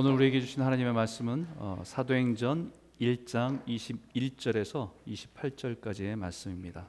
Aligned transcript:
오늘 0.00 0.12
우리에게 0.12 0.40
주신 0.40 0.62
하나님의 0.62 0.92
말씀은 0.92 1.48
어, 1.56 1.82
사도행전 1.84 2.72
1장 3.00 3.66
21절에서 3.66 4.92
28절까지의 5.08 6.14
말씀입니다. 6.14 6.86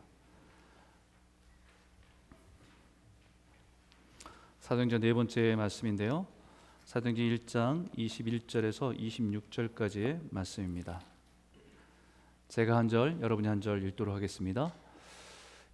사도행전 4.60 5.02
네 5.02 5.12
번째 5.12 5.56
말씀인데요. 5.56 6.28
사도행전 6.86 7.26
1장 7.26 7.92
21절에서 7.98 8.96
26절까지의 9.00 10.20
말씀입니다. 10.30 11.02
제가 12.48 12.78
한 12.78 12.90
절, 12.90 13.20
여러분이 13.22 13.48
한 13.48 13.60
절 13.60 13.84
읽도록 13.88 14.14
하겠습니다. 14.14 14.72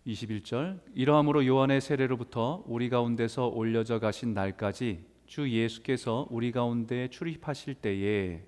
21절 0.08 0.80
이러함으로 0.94 1.46
요한의 1.46 1.82
세례로부터 1.82 2.64
우리 2.66 2.88
가운데서 2.88 3.48
올려져 3.48 4.00
가신 4.00 4.34
날까지 4.34 5.15
주 5.26 5.50
예수께서 5.50 6.28
우리 6.30 6.52
가운데 6.52 7.08
출입하실 7.10 7.76
때에 7.76 8.44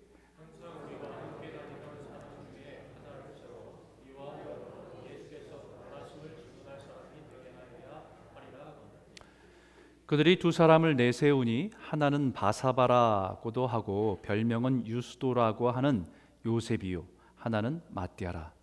그들이 10.07 10.39
두 10.39 10.51
사람을 10.51 10.95
내세우니 10.95 11.71
하나는 11.77 12.31
바사바라고도 12.31 13.67
하고 13.67 14.19
별명은 14.23 14.87
유스도라고 14.87 15.69
하는 15.69 16.05
요셉이요 16.45 17.05
하나는 17.35 17.81
마띠아라 17.89 18.56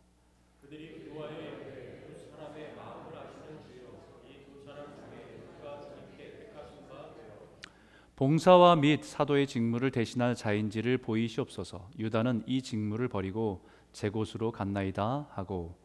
봉사와 8.17 8.77
및 8.77 9.03
사도의 9.03 9.49
직무를 9.49 9.91
대신할 9.91 10.37
자인지를 10.37 10.99
보이시옵소서. 10.99 11.91
유다는 11.99 12.45
이 12.47 12.63
직무를 12.63 13.09
버리고 13.09 13.67
제 13.93 14.09
곳으로 14.09 14.53
갔나이다 14.53 15.27
하고 15.31 15.77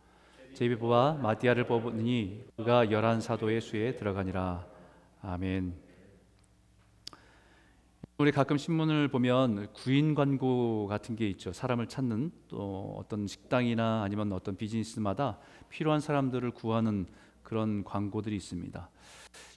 제비부와 0.54 1.14
마디아를 1.24 1.66
뽑으니 1.66 2.44
그가 2.56 2.92
열한 2.92 3.22
사도의 3.22 3.62
수에 3.62 3.96
들어가니라. 3.96 4.68
아멘. 5.24 5.74
우리 8.20 8.32
가끔 8.32 8.58
신문을 8.58 9.08
보면 9.08 9.74
구인 9.74 10.14
광고 10.14 10.86
같은 10.86 11.16
게 11.16 11.28
있죠. 11.30 11.52
사람을 11.52 11.88
찾는 11.88 12.32
또 12.48 12.96
어떤 13.00 13.26
식당이나 13.26 14.04
아니면 14.04 14.34
어떤 14.34 14.56
비즈니스마다 14.56 15.40
필요한 15.70 16.00
사람들을 16.00 16.52
구하는 16.52 17.08
그런 17.42 17.84
광고들이 17.84 18.36
있습니다. 18.36 18.90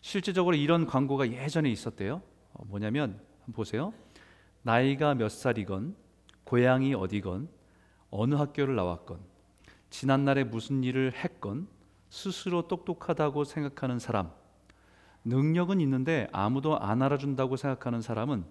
실제적으로 0.01 0.57
이런 0.57 0.87
광고가 0.87 1.31
예전에 1.33 1.71
있었대요. 1.71 2.23
어, 2.55 2.65
뭐냐면 2.67 3.21
보세요. 3.53 3.93
나이가 4.63 5.15
몇 5.15 5.29
살이건 5.31 5.97
고향이 6.45 6.95
어디건 6.95 7.49
어느 8.11 8.35
학교를 8.35 8.77
나왔건 8.77 9.21
지난날에 9.91 10.45
무슨 10.45 10.85
일을 10.85 11.13
했건 11.15 11.67
스스로 12.11 12.69
똑똑하다고 12.69 13.45
생각하는 13.45 13.99
사람 13.99 14.31
능력은 15.25 15.81
있는데 15.81 16.29
아무도 16.33 16.79
안 16.79 17.03
알아준다고 17.03 17.57
생각하는 17.57 18.01
사람은 18.01 18.45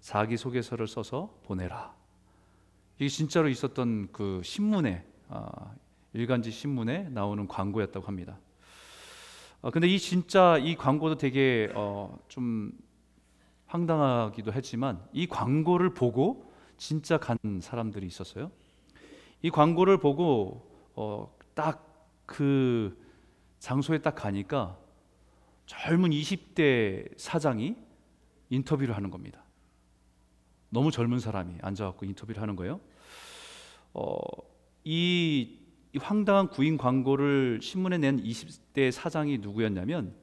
자기소개서를 0.00 0.86
써서 0.86 1.38
보내라. 1.44 1.94
이게 2.98 3.08
진짜로 3.08 3.48
있었던 3.48 4.08
그 4.12 4.40
신문에 4.42 5.04
아, 5.28 5.74
일간지 6.12 6.50
신문에 6.50 7.08
나오는 7.10 7.46
광고였다고 7.46 8.06
합니다. 8.06 8.38
아, 9.62 9.70
근데 9.70 9.88
이 9.88 9.98
진짜 9.98 10.56
이 10.58 10.76
광고도 10.76 11.16
되게 11.16 11.70
어, 11.74 12.18
좀 12.28 12.72
황당하기도 13.76 14.52
했지만 14.54 15.02
이 15.12 15.26
광고를 15.26 15.92
보고 15.92 16.50
진짜 16.78 17.18
간 17.18 17.36
사람들이 17.60 18.06
있었어요. 18.06 18.50
이 19.42 19.50
광고를 19.50 19.98
보고 19.98 20.66
어, 20.94 21.36
딱그 21.54 22.96
장소에 23.58 23.98
딱 23.98 24.14
가니까 24.14 24.78
젊은 25.66 26.10
20대 26.10 27.18
사장이 27.18 27.76
인터뷰를 28.48 28.96
하는 28.96 29.10
겁니다. 29.10 29.44
너무 30.70 30.90
젊은 30.90 31.18
사람이 31.18 31.56
앉아갖고 31.60 32.06
인터뷰를 32.06 32.40
하는 32.40 32.56
거예요. 32.56 32.80
어, 33.92 34.16
이, 34.84 35.58
이 35.92 35.98
황당한 35.98 36.48
구인 36.48 36.78
광고를 36.78 37.60
신문에 37.62 37.98
낸 37.98 38.22
20대 38.22 38.90
사장이 38.90 39.38
누구였냐면 39.38 40.14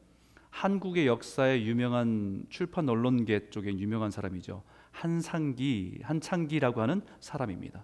한국의 0.54 1.08
역사에 1.08 1.64
유명한 1.64 2.46
출판 2.48 2.88
언론계 2.88 3.50
쪽에 3.50 3.76
유명한 3.76 4.12
사람이죠. 4.12 4.62
한상기, 4.92 6.02
한창기라고 6.04 6.80
하는 6.80 7.02
사람입니다. 7.20 7.84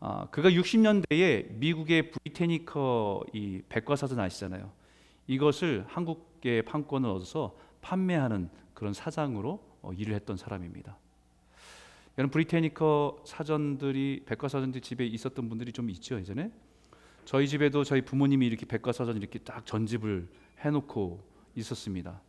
아, 0.00 0.26
그가 0.30 0.48
60년대에 0.48 1.52
미국의 1.52 2.12
브리테니커 2.12 3.24
이 3.34 3.60
백과사전 3.68 4.18
아시잖아요. 4.18 4.72
이것을 5.26 5.84
한국계 5.86 6.62
판권을 6.62 7.10
얻어서 7.10 7.54
판매하는 7.82 8.48
그런 8.72 8.94
사장으로 8.94 9.62
어, 9.82 9.92
일을 9.92 10.14
했던 10.14 10.38
사람입니다. 10.38 10.96
여러분 12.16 12.30
브리테니커 12.32 13.22
사전들이 13.26 14.22
백과사전들 14.24 14.80
집에 14.80 15.06
있었던 15.06 15.48
분들이 15.50 15.72
좀 15.72 15.90
있죠 15.90 16.18
예전에. 16.18 16.50
저희 17.26 17.46
집에도 17.46 17.84
저희 17.84 18.00
부모님이 18.00 18.46
이렇게 18.46 18.64
백과사전 18.64 19.18
이렇게 19.18 19.38
딱 19.40 19.66
전집을 19.66 20.26
해놓고 20.64 21.20
있었습니다. 21.56 22.20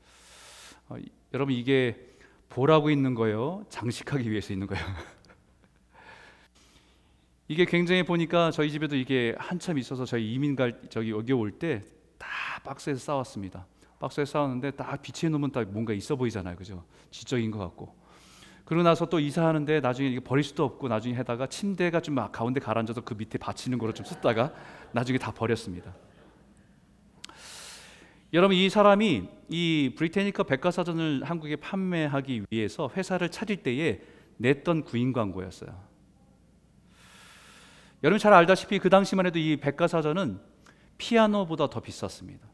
어, 0.90 0.95
여러분 1.34 1.53
이게 1.56 2.07
보라고 2.50 2.90
있는 2.90 3.13
거예요? 3.16 3.66
장식하기 3.69 4.29
위해서 4.29 4.51
있는 4.53 4.67
거예요? 4.67 4.84
이게 7.47 7.66
굉장히 7.66 8.03
보니까 8.03 8.51
저희 8.51 8.69
집에도 8.72 8.95
이게 8.95 9.35
한참 9.39 9.78
있어서 9.78 10.06
저희 10.06 10.34
이민 10.34 10.56
갈 10.56 10.79
저기 10.89 11.12
여기 11.12 11.34
올 11.34 11.51
때 11.57 11.84
다 12.19 12.28
박스에서 12.63 13.00
싸왔습니다. 13.00 13.66
박스에 14.00 14.25
싸웠는데 14.25 14.72
딱 14.72 15.01
비치해 15.01 15.29
놓으면 15.29 15.51
딱 15.51 15.68
뭔가 15.72 15.94
있어 15.94 16.16
보이잖아요, 16.16 16.56
그죠? 16.57 16.84
지적인 17.12 17.50
것 17.51 17.59
같고. 17.59 17.95
그러고 18.66 18.84
나서 18.84 19.07
또 19.07 19.19
이사하는데 19.19 19.79
나중에 19.79 20.09
이게 20.09 20.19
버릴 20.19 20.44
수도 20.44 20.63
없고 20.63 20.89
나중에 20.89 21.16
해다가 21.16 21.47
침대가 21.47 22.00
좀 22.01 22.16
가운데 22.31 22.59
가라앉아서 22.59 23.01
그 23.01 23.16
밑에 23.16 23.38
받치는 23.39 23.78
거로 23.78 23.94
좀 23.94 24.06
쓰다가 24.06 24.53
나중에 24.91 25.18
다 25.18 25.31
버렸습니다. 25.31 25.95
여러분 28.31 28.56
이 28.56 28.69
사람이 28.69 29.28
이 29.50 29.94
브리테니커 29.97 30.44
백과사전을 30.44 31.23
한국에 31.23 31.56
판매하기 31.56 32.44
위해서 32.50 32.90
회사를 32.95 33.31
차릴 33.31 33.63
때에 33.63 34.01
냈던 34.38 34.84
구인 34.84 35.13
광고였어요. 35.13 35.75
여러분 38.03 38.19
잘 38.19 38.34
알다시피 38.34 38.79
그 38.79 38.89
당시만 38.89 39.25
해도 39.25 39.39
이 39.39 39.57
백과사전은 39.57 40.39
피아노보다 40.97 41.69
더 41.69 41.79
비쌌습니다. 41.79 42.47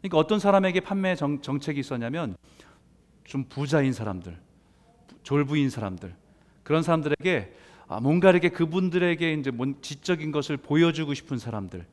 그러니까 0.00 0.18
어떤 0.18 0.38
사람에게 0.38 0.80
판매 0.80 1.16
정, 1.16 1.40
정책이 1.40 1.80
있었냐면 1.80 2.36
좀 3.24 3.44
부자인 3.48 3.92
사람들, 3.92 4.38
졸부인 5.22 5.70
사람들 5.70 6.14
그런 6.62 6.82
사람들에게 6.82 7.54
아, 7.88 8.00
뭔가 8.00 8.30
이렇게 8.30 8.50
그분들에게 8.50 9.32
이제 9.32 9.50
지적인 9.80 10.32
것을 10.32 10.56
보여주고 10.56 11.14
싶은 11.14 11.38
사람들 11.38 11.86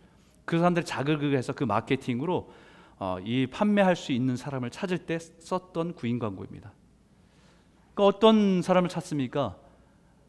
그 0.45 0.57
사람들 0.57 0.83
자극을 0.85 1.35
해서 1.37 1.53
그 1.53 1.63
마케팅으로 1.63 2.51
어, 2.99 3.17
이 3.23 3.47
판매할 3.47 3.95
수 3.95 4.11
있는 4.11 4.35
사람을 4.37 4.69
찾을 4.69 4.99
때 4.99 5.19
썼던 5.19 5.95
구인 5.95 6.19
광고입니다. 6.19 6.71
그러니까 7.93 8.17
어떤 8.17 8.61
사람을 8.61 8.89
찾습니까? 8.89 9.57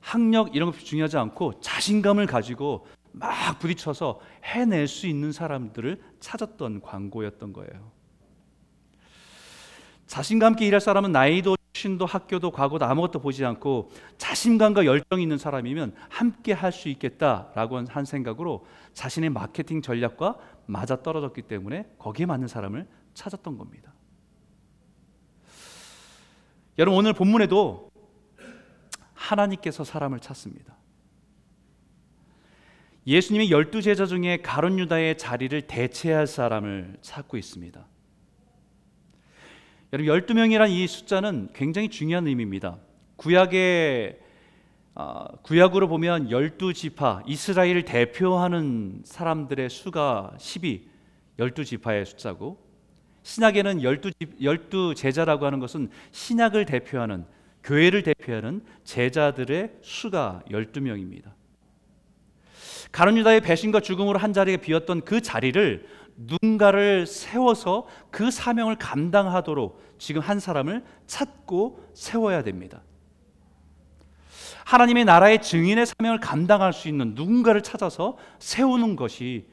학력 0.00 0.54
이런 0.54 0.70
것 0.70 0.78
중요하지 0.78 1.16
않고 1.16 1.60
자신감을 1.60 2.26
가지고 2.26 2.86
막 3.12 3.58
부딪혀서 3.58 4.20
해낼 4.44 4.88
수 4.88 5.06
있는 5.06 5.32
사람들을 5.32 6.02
찾았던 6.20 6.82
광고였던 6.82 7.52
거예요. 7.52 7.92
자신감 10.06 10.54
있게 10.54 10.66
일할 10.66 10.80
사람은 10.80 11.12
나이도 11.12 11.56
신도 11.84 12.06
학교도 12.06 12.50
과거도 12.50 12.86
아무것도 12.86 13.20
보지 13.20 13.44
않고 13.44 13.90
자신감과 14.16 14.86
열정이 14.86 15.22
있는 15.22 15.36
사람이면 15.36 15.94
함께 16.08 16.52
할 16.52 16.74
수 16.74 16.88
있겠다라고 16.88 17.84
한 17.86 18.04
생각으로 18.04 18.66
자신의 18.94 19.30
마케팅 19.30 19.80
전략과 19.80 20.38
맞아 20.66 21.02
떨어졌기 21.02 21.42
때문에 21.42 21.86
거기에 21.98 22.26
맞는 22.26 22.48
사람을 22.48 22.88
찾았던 23.12 23.58
겁니다. 23.58 23.92
여러분 26.78 26.98
오늘 26.98 27.12
본문에도 27.12 27.90
하나님께서 29.12 29.84
사람을 29.84 30.18
찾습니다. 30.18 30.74
예수님이 33.06 33.50
열두 33.50 33.82
제자 33.82 34.06
중에 34.06 34.38
가론 34.38 34.78
유다의 34.78 35.18
자리를 35.18 35.62
대체할 35.68 36.26
사람을 36.26 36.96
찾고 37.02 37.36
있습니다. 37.36 37.86
여러분 39.94 40.12
12명이란 40.12 40.70
이 40.70 40.88
숫자는 40.88 41.50
굉장히 41.54 41.88
중요한 41.88 42.26
의미입니다. 42.26 42.78
구약의 43.14 44.18
어, 44.96 45.26
구약으로 45.42 45.86
보면 45.86 46.30
12지파 46.30 47.22
이스라엘을 47.28 47.84
대표하는 47.84 49.02
사람들의 49.04 49.70
수가 49.70 50.32
10이 50.36 50.80
12지파의 51.38 52.06
숫자고 52.06 52.58
신약에는 53.22 53.82
12, 53.82 54.10
12 54.40 54.94
제자라고 54.96 55.46
하는 55.46 55.60
것은 55.60 55.88
신약을 56.10 56.64
대표하는 56.64 57.24
교회를 57.62 58.02
대표하는 58.02 58.64
제자들의 58.82 59.74
수가 59.80 60.42
12명입니다. 60.50 61.30
가룟 62.90 63.16
유다의 63.18 63.42
배신과 63.42 63.78
죽음으로 63.78 64.18
한 64.18 64.32
자리가 64.32 64.60
비었던 64.60 65.02
그 65.02 65.20
자리를 65.20 65.86
누군가를 66.16 67.06
세워서 67.06 67.86
그 68.10 68.30
사명을 68.30 68.76
감당하도록 68.76 69.82
지금 69.98 70.20
한 70.20 70.40
사람을 70.40 70.84
찾고 71.06 71.84
세워야 71.94 72.42
됩니다. 72.42 72.82
하나님의 74.64 75.04
나라의 75.04 75.42
증인의 75.42 75.86
사명을 75.86 76.20
감당할 76.20 76.72
수 76.72 76.88
있는 76.88 77.14
누군가를 77.14 77.62
찾아서 77.62 78.16
세우는 78.38 78.96
것이 78.96 79.46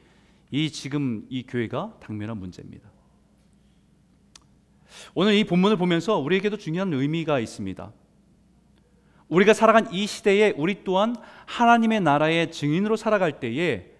이 0.50 0.70
지금 0.70 1.26
이 1.28 1.44
교회가 1.46 1.96
당면한 2.00 2.38
문제입니다. 2.38 2.90
오늘 5.14 5.34
이 5.34 5.44
본문을 5.44 5.76
보면서 5.76 6.18
우리에게도 6.18 6.56
중요한 6.56 6.92
의미가 6.92 7.40
있습니다. 7.40 7.92
우리가 9.28 9.54
살아간 9.54 9.92
이 9.92 10.06
시대에 10.06 10.52
우리 10.56 10.84
또한 10.84 11.16
하나님의 11.46 12.00
나라의 12.00 12.52
증인으로 12.52 12.96
살아갈 12.96 13.40
때에 13.40 13.92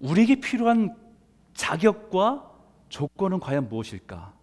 우리에게 0.00 0.40
필요한 0.40 0.94
자격과 1.56 2.50
조건은 2.88 3.40
과연 3.40 3.68
무엇일까? 3.68 4.34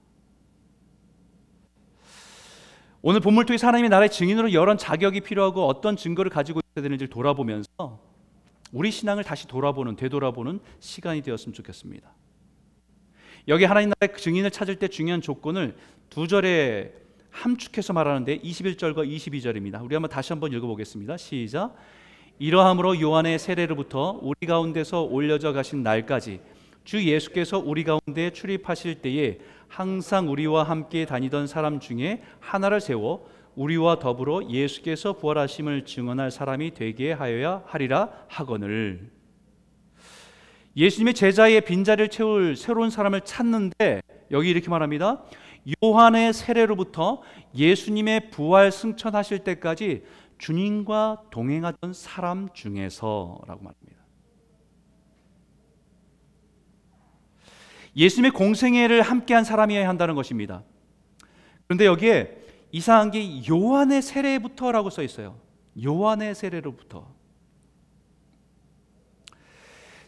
오늘 3.01 3.19
본문을 3.19 3.45
통해 3.45 3.57
하나님의 3.61 3.89
나라의 3.89 4.09
증인으로 4.09 4.53
여러 4.53 4.75
자격이 4.75 5.21
필요하고 5.21 5.67
어떤 5.67 5.95
증거를 5.95 6.31
가지고 6.31 6.59
있어야 6.59 6.83
되는지를 6.83 7.09
돌아보면서 7.09 7.99
우리 8.71 8.91
신앙을 8.91 9.23
다시 9.23 9.47
돌아보는 9.47 9.95
되돌아보는 9.95 10.59
시간이 10.79 11.21
되었으면 11.21 11.53
좋겠습니다. 11.53 12.09
여기 13.49 13.65
하나님 13.65 13.91
나라의 13.99 14.17
증인을 14.17 14.51
찾을 14.51 14.77
때 14.79 14.87
중요한 14.87 15.21
조건을 15.21 15.75
두 16.09 16.27
절에 16.27 16.93
함축해서 17.29 17.93
말하는데 17.93 18.39
21절과 18.39 19.07
22절입니다. 19.07 19.83
우리 19.83 19.95
한번 19.95 20.09
다시 20.09 20.31
한번 20.31 20.53
읽어보겠습니다. 20.53 21.17
시작. 21.17 21.75
이러함으로 22.39 22.99
요한의 23.01 23.37
세례로부터 23.37 24.19
우리 24.21 24.47
가운데서 24.47 25.01
올려져 25.01 25.51
가신 25.51 25.83
날까지 25.83 26.39
주 26.83 27.03
예수께서 27.03 27.59
우리 27.59 27.83
가운데 27.83 28.31
출입하실 28.31 29.01
때에 29.01 29.39
항상 29.67 30.29
우리와 30.29 30.63
함께 30.63 31.05
다니던 31.05 31.47
사람 31.47 31.79
중에 31.79 32.21
하나를 32.39 32.81
세워 32.81 33.27
우리와 33.55 33.99
더불어 33.99 34.47
예수께서 34.49 35.13
부활하심을 35.13 35.85
증언할 35.85 36.31
사람이 36.31 36.73
되게 36.73 37.11
하여야 37.11 37.63
하리라 37.65 38.09
하거늘 38.27 39.11
예수님의 40.75 41.13
제자의 41.13 41.61
빈자리를 41.61 42.09
채울 42.09 42.55
새로운 42.55 42.89
사람을 42.89 43.21
찾는데 43.21 44.01
여기 44.31 44.49
이렇게 44.49 44.69
말합니다. 44.69 45.23
요한의 45.83 46.33
세례로부터 46.33 47.21
예수님의 47.55 48.31
부활 48.31 48.71
승천하실 48.71 49.39
때까지 49.39 50.03
주님과 50.39 51.23
동행하던 51.29 51.93
사람 51.93 52.49
중에서라고 52.53 53.63
말합니다. 53.63 53.92
예수님의 57.95 58.31
공생애를 58.31 59.01
함께한 59.01 59.43
사람이어야 59.43 59.87
한다는 59.87 60.15
것입니다. 60.15 60.63
그런데 61.67 61.85
여기에 61.85 62.37
이상한 62.71 63.11
게 63.11 63.41
요한의 63.47 64.01
세례부터라고 64.01 64.89
써 64.89 65.03
있어요. 65.03 65.39
요한의 65.83 66.35
세례로부터. 66.35 67.07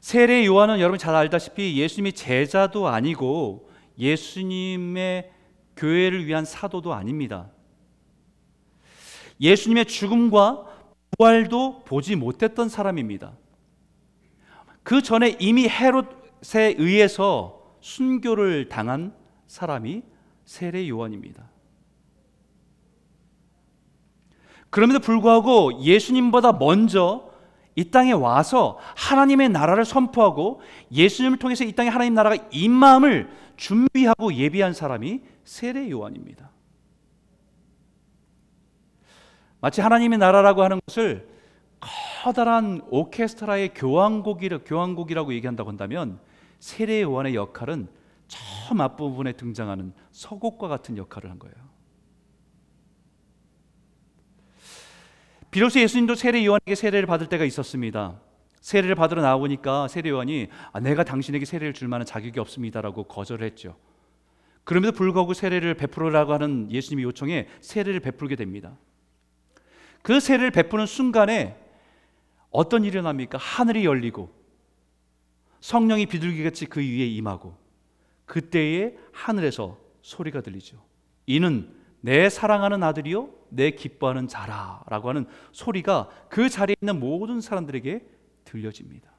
세례 0.02 0.46
요한은 0.46 0.80
여러분 0.80 1.00
잘 1.00 1.16
알다시피 1.16 1.80
예수님이 1.80 2.14
제자도 2.14 2.88
아니고 2.88 3.70
예수님의 3.98 5.32
교회를 5.76 6.26
위한 6.26 6.46
사도도 6.46 6.94
아닙니다. 6.94 7.50
예수님의 9.42 9.86
죽음과 9.86 10.66
부활도 11.18 11.84
보지 11.86 12.16
못했던 12.16 12.70
사람입니다. 12.70 13.34
그 14.84 15.02
전에 15.02 15.36
이미 15.40 15.68
헤롯에 15.68 16.76
의해서 16.78 17.65
순교를 17.86 18.68
당한 18.68 19.14
사람이 19.46 20.02
세례 20.44 20.90
요한입니다. 20.90 21.44
그럼에도 24.72 24.98
불구하고 25.00 25.80
예수님보다 25.82 26.54
먼저 26.54 27.30
이 27.76 27.92
땅에 27.92 28.12
와서 28.12 28.80
하나님의 28.96 29.50
나라를 29.50 29.86
선포하고 29.86 30.62
예수님을 30.92 31.38
통해서 31.38 31.64
이 31.64 31.74
땅에 31.74 31.90
하나님 31.90 32.16
나라가 32.16 32.44
임마음을 32.52 33.30
준비하고 33.56 34.34
예비한 34.34 34.74
사람이 34.74 35.22
세례 35.44 35.88
요한입니다. 35.92 36.50
마치 39.62 39.82
하나님의 39.82 40.18
나라라고 40.18 40.64
하는 40.64 40.82
것을 40.88 41.30
커다란 42.24 42.82
오케스트라의 42.90 43.76
교향곡이라, 43.76 44.60
교향곡이라고 44.66 45.34
얘기한다고 45.36 45.70
한다면 45.70 46.20
세례 46.60 47.02
요한의 47.02 47.36
역할은 47.36 47.88
처음 48.28 48.82
앞부분에 48.82 49.34
등장하는 49.34 49.94
서곡과 50.12 50.68
같은 50.68 50.98
역할을 50.98 51.30
한 51.30 51.40
거예요. 51.40 51.56
비로소 55.52 55.80
예수님도 55.80 56.16
세례 56.16 56.46
요한에게 56.46 56.76
세례를 56.76 57.06
받을 57.06 57.28
때가 57.28 57.46
있었습니다. 57.46 58.20
세례를 58.60 58.96
받으러 58.96 59.22
나오니까 59.22 59.88
세례 59.88 60.10
요한이 60.10 60.48
아, 60.74 60.80
내가 60.80 61.04
당신에게 61.04 61.46
세례를 61.46 61.74
줄 61.74 61.88
만한 61.88 62.06
자격이 62.06 62.40
없습니다라고 62.40 63.04
거절했죠. 63.04 63.78
그럼에도 64.66 64.92
불구하고 64.92 65.34
세례를 65.34 65.76
베풀으라고 65.76 66.34
하는 66.34 66.70
예수님의 66.72 67.06
요청에 67.06 67.48
세례를 67.62 68.00
베풀게 68.02 68.36
됩니다. 68.36 68.76
그 70.02 70.20
세례를 70.20 70.52
베푸는 70.52 70.88
순간에 70.88 71.56
어떤 72.50 72.84
일이 72.84 72.94
일어납니까? 72.94 73.38
하늘이 73.38 73.86
열리고 73.86 74.35
성령이 75.66 76.06
비둘기같이 76.06 76.68
그 76.68 76.80
위에 76.80 77.08
임하고 77.08 77.58
그때에 78.28 78.96
하늘에서 79.12 79.80
소리가 80.04 80.42
들리죠. 80.42 80.80
이는 81.26 81.74
내 82.02 82.30
사랑하는 82.30 82.84
아들이요 82.84 83.34
내 83.50 83.72
기뻐하는 83.72 84.28
자라라고 84.28 85.10
하는 85.10 85.26
소리가 85.54 86.10
그 86.30 86.50
자리에 86.50 86.76
있는 86.80 87.00
모든 87.00 87.42
사람들에게 87.42 88.06
들려집니다. 88.44 89.10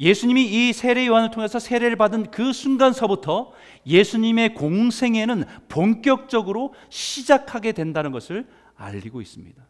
예수님이 0.00 0.70
이 0.70 0.72
세례 0.72 1.06
요한을 1.06 1.30
통해서 1.30 1.60
세례를 1.60 1.94
받은 1.94 2.32
그 2.32 2.52
순간서부터 2.52 3.52
예수님의 3.86 4.54
공생애는 4.54 5.44
본격적으로 5.68 6.74
시작하게 6.88 7.70
된다는 7.70 8.10
것을 8.10 8.48
알리고 8.74 9.20
있습니다. 9.20 9.69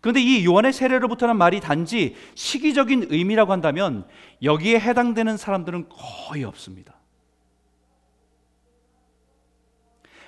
그런데 0.00 0.20
이 0.20 0.44
요한의 0.46 0.72
세례로부터는 0.72 1.36
말이 1.36 1.60
단지 1.60 2.16
시기적인 2.34 3.08
의미라고 3.10 3.52
한다면 3.52 4.06
여기에 4.42 4.80
해당되는 4.80 5.36
사람들은 5.36 5.88
거의 5.88 6.44
없습니다. 6.44 6.94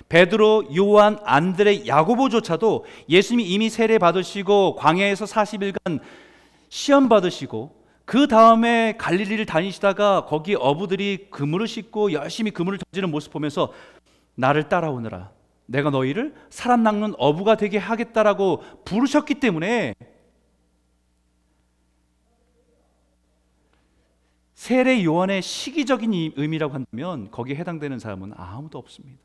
베드로, 0.09 0.65
요한, 0.77 1.17
안드레, 1.23 1.87
야고보조차도 1.87 2.85
예수님이 3.09 3.49
이미 3.49 3.69
세례 3.69 3.97
받으시고 3.97 4.75
광야에서 4.75 5.25
40일간 5.25 5.99
시험 6.69 7.09
받으시고 7.09 7.83
그 8.05 8.27
다음에 8.27 8.95
갈릴리를 8.97 9.43
다니시다가 9.45 10.25
거기 10.25 10.55
어부들이 10.55 11.29
그물을 11.31 11.67
싣고 11.67 12.11
열심히 12.11 12.51
그물을 12.51 12.77
던지는 12.77 13.09
모습 13.09 13.31
보면서 13.31 13.71
나를 14.35 14.69
따라오느라 14.69 15.31
내가 15.65 15.89
너희를 15.89 16.33
사람 16.49 16.83
낚는 16.83 17.13
어부가 17.17 17.55
되게 17.57 17.77
하겠다라고 17.77 18.63
부르셨기 18.85 19.35
때문에 19.35 19.95
세례 24.53 25.03
요한의 25.03 25.41
시기적인 25.41 26.33
의미라고 26.37 26.73
한다면 26.73 27.29
거기에 27.31 27.55
해당되는 27.55 27.99
사람은 27.99 28.31
아무도 28.35 28.77
없습니다. 28.77 29.19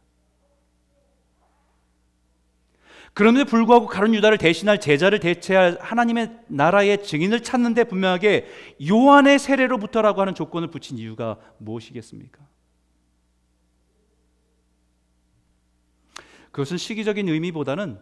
그럼에도 3.14 3.45
불구하고 3.45 3.87
가룟 3.87 4.14
유다를 4.14 4.38
대신할 4.38 4.80
제자를 4.80 5.21
대체할 5.21 5.78
하나님의 5.80 6.38
나라의 6.49 7.04
증인을 7.04 7.42
찾는데 7.42 7.85
분명하게 7.85 8.47
요한의 8.88 9.38
세례로부터라고 9.38 10.21
하는 10.21 10.35
조건을 10.35 10.68
붙인 10.68 10.99
이유가 10.99 11.37
무엇이겠습니까? 11.59 12.47
그것은 16.58 16.76
시기적인 16.76 17.28
의미보다는 17.28 18.00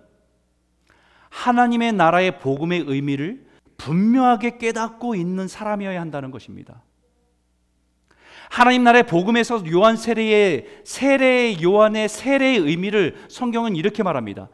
하나님의 1.29 1.93
나라의 1.93 2.39
복음의 2.39 2.85
의미를 2.87 3.45
분명하게 3.77 4.57
깨닫고 4.57 5.15
있는 5.15 5.47
사람이어야 5.47 6.01
한다는 6.01 6.31
것입니다. 6.31 6.83
하나님 8.49 8.83
나라의 8.85 9.07
복음에서 9.07 9.63
요한 9.71 9.97
세례의 9.97 10.81
세례 10.85 11.63
요한의 11.63 12.09
세례의 12.09 12.61
의미를 12.61 13.17
성경은 13.29 13.77
이렇게 13.77 14.03
말합니다. 14.03 14.49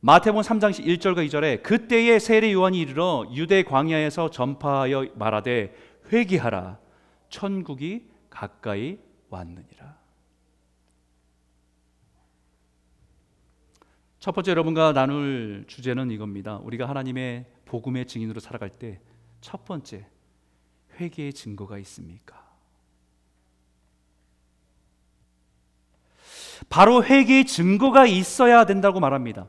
마태복음 0.00 0.40
3장 0.40 0.72
1절과 0.72 1.28
2절에 1.28 1.62
그때에 1.62 2.18
세례 2.18 2.50
요한이 2.54 2.80
이르러 2.80 3.28
유대 3.34 3.62
광야에서 3.62 4.30
전파하여 4.30 5.08
말하되 5.16 5.74
회개하라 6.10 6.78
천국이 7.28 8.08
가까이 8.30 8.96
왔느니라. 9.28 9.97
첫 14.28 14.34
번째 14.34 14.50
여러분과 14.50 14.92
나눌 14.92 15.64
주제는 15.66 16.10
이겁니다. 16.10 16.58
우리가 16.58 16.86
하나님의 16.86 17.46
복음의 17.64 18.06
증인으로 18.06 18.40
살아갈 18.40 18.68
때 18.68 19.00
첫 19.40 19.64
번째 19.64 20.06
회개의 21.00 21.32
증거가 21.32 21.78
있습니까? 21.78 22.46
바로 26.68 27.02
회개의 27.02 27.46
증거가 27.46 28.04
있어야 28.04 28.66
된다고 28.66 29.00
말합니다. 29.00 29.48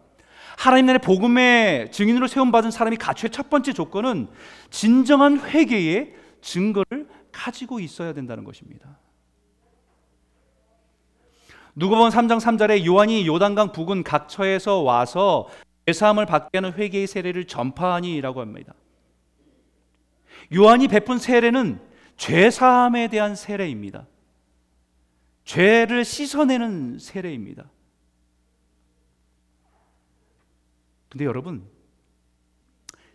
하나님 0.57 0.85
나라의 0.85 0.99
복음의 0.99 1.91
증인으로 1.91 2.27
세움받은 2.27 2.71
사람이 2.71 2.97
갖춰야 2.97 3.31
첫 3.31 3.49
번째 3.49 3.73
조건은 3.73 4.29
진정한 4.69 5.39
회개의 5.41 6.15
증거를 6.41 7.09
가지고 7.33 7.79
있어야 7.79 8.13
된다는 8.13 8.43
것입니다. 8.43 8.98
누가복음 11.79 12.09
3장 12.09 12.41
3절에 12.41 12.85
요한이 12.85 13.25
요단강 13.25 13.71
부근 13.71 14.03
각처에서 14.03 14.81
와서 14.81 15.47
죄사함을 15.85 16.25
받게 16.25 16.57
하는 16.57 16.73
회개의 16.73 17.07
세례를 17.07 17.47
전파하니라고 17.47 18.41
합니다. 18.41 18.73
요한이 20.53 20.89
베푼 20.89 21.19
세례는 21.19 21.79
죄사함에 22.17 23.07
대한 23.07 23.33
세례입니다. 23.33 24.07
죄를 25.45 26.03
씻어내는 26.03 26.99
세례입니다. 26.99 27.71
근데 31.07 31.23
여러분, 31.23 31.65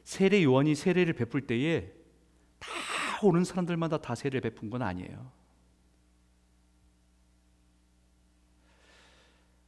세례 0.04 0.42
요한이 0.42 0.74
세례를 0.74 1.12
베풀 1.12 1.42
때에 1.42 1.92
다 2.60 2.68
오는 3.22 3.44
사람들마다 3.44 3.98
다 3.98 4.14
세례를 4.14 4.40
베푼 4.40 4.70
건 4.70 4.80
아니에요. 4.80 5.43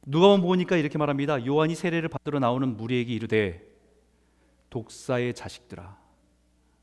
누가 0.09 0.35
보니까 0.37 0.77
이렇게 0.77 0.97
말합니다. 0.97 1.45
요한이 1.45 1.75
세례를 1.75 2.07
받으러 2.07 2.39
나오는 2.39 2.77
무리에게 2.77 3.13
이르되 3.13 3.61
독사의 4.69 5.33
자식들아 5.33 5.97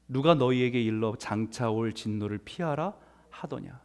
누가 0.09 0.35
너희에게 0.35 0.83
일러 0.83 1.17
장차 1.17 1.71
올 1.71 1.95
진노를 1.95 2.39
피하라 2.45 2.95
하더냐 3.31 3.81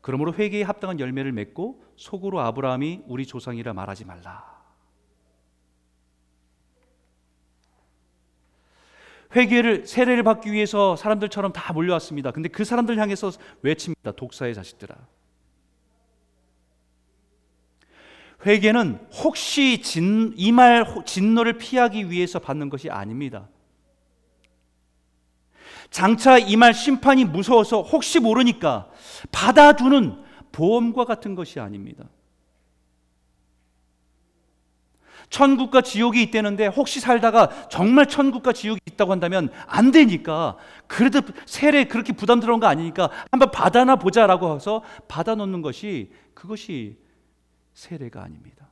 그러므로 0.00 0.32
회개에 0.32 0.62
합당한 0.62 0.98
열매를 0.98 1.32
맺고 1.32 1.84
속으로 1.96 2.40
아브라함이 2.40 3.02
우리 3.06 3.26
조상이라 3.26 3.74
말하지 3.74 4.06
말라 4.06 4.58
회개를 9.36 9.86
세례를 9.86 10.22
받기 10.22 10.50
위해서 10.50 10.96
사람들처럼 10.96 11.52
다 11.52 11.74
몰려왔습니다. 11.74 12.30
근데 12.30 12.48
그 12.48 12.64
사람들 12.64 12.98
향해서 12.98 13.30
외칩니다. 13.60 14.12
독사의 14.12 14.54
자식들아 14.54 14.96
회개는 18.46 19.00
혹시 19.12 19.82
이 20.36 20.52
말 20.52 20.86
진노를 21.04 21.58
피하기 21.58 22.10
위해서 22.10 22.38
받는 22.38 22.68
것이 22.70 22.88
아닙니다. 22.90 23.48
장차 25.90 26.38
이 26.38 26.56
말 26.56 26.74
심판이 26.74 27.24
무서워서 27.24 27.82
혹시 27.82 28.20
모르니까 28.20 28.90
받아두는 29.32 30.22
보험과 30.52 31.04
같은 31.04 31.34
것이 31.34 31.58
아닙니다. 31.60 32.04
천국과 35.30 35.82
지옥이 35.82 36.22
있다는데 36.22 36.68
혹시 36.68 37.00
살다가 37.00 37.68
정말 37.68 38.06
천국과 38.06 38.52
지옥이 38.54 38.80
있다고 38.92 39.12
한다면 39.12 39.50
안 39.66 39.90
되니까 39.90 40.56
그래도 40.86 41.20
세례 41.44 41.84
그렇게 41.84 42.14
부담스러운 42.14 42.60
거 42.60 42.66
아니니까 42.66 43.10
한번 43.30 43.50
받아나 43.50 43.96
보자라고 43.96 44.54
해서 44.56 44.82
받아놓는 45.06 45.60
것이 45.60 46.10
그것이 46.32 46.96
세례가 47.78 48.24
아닙니다. 48.24 48.68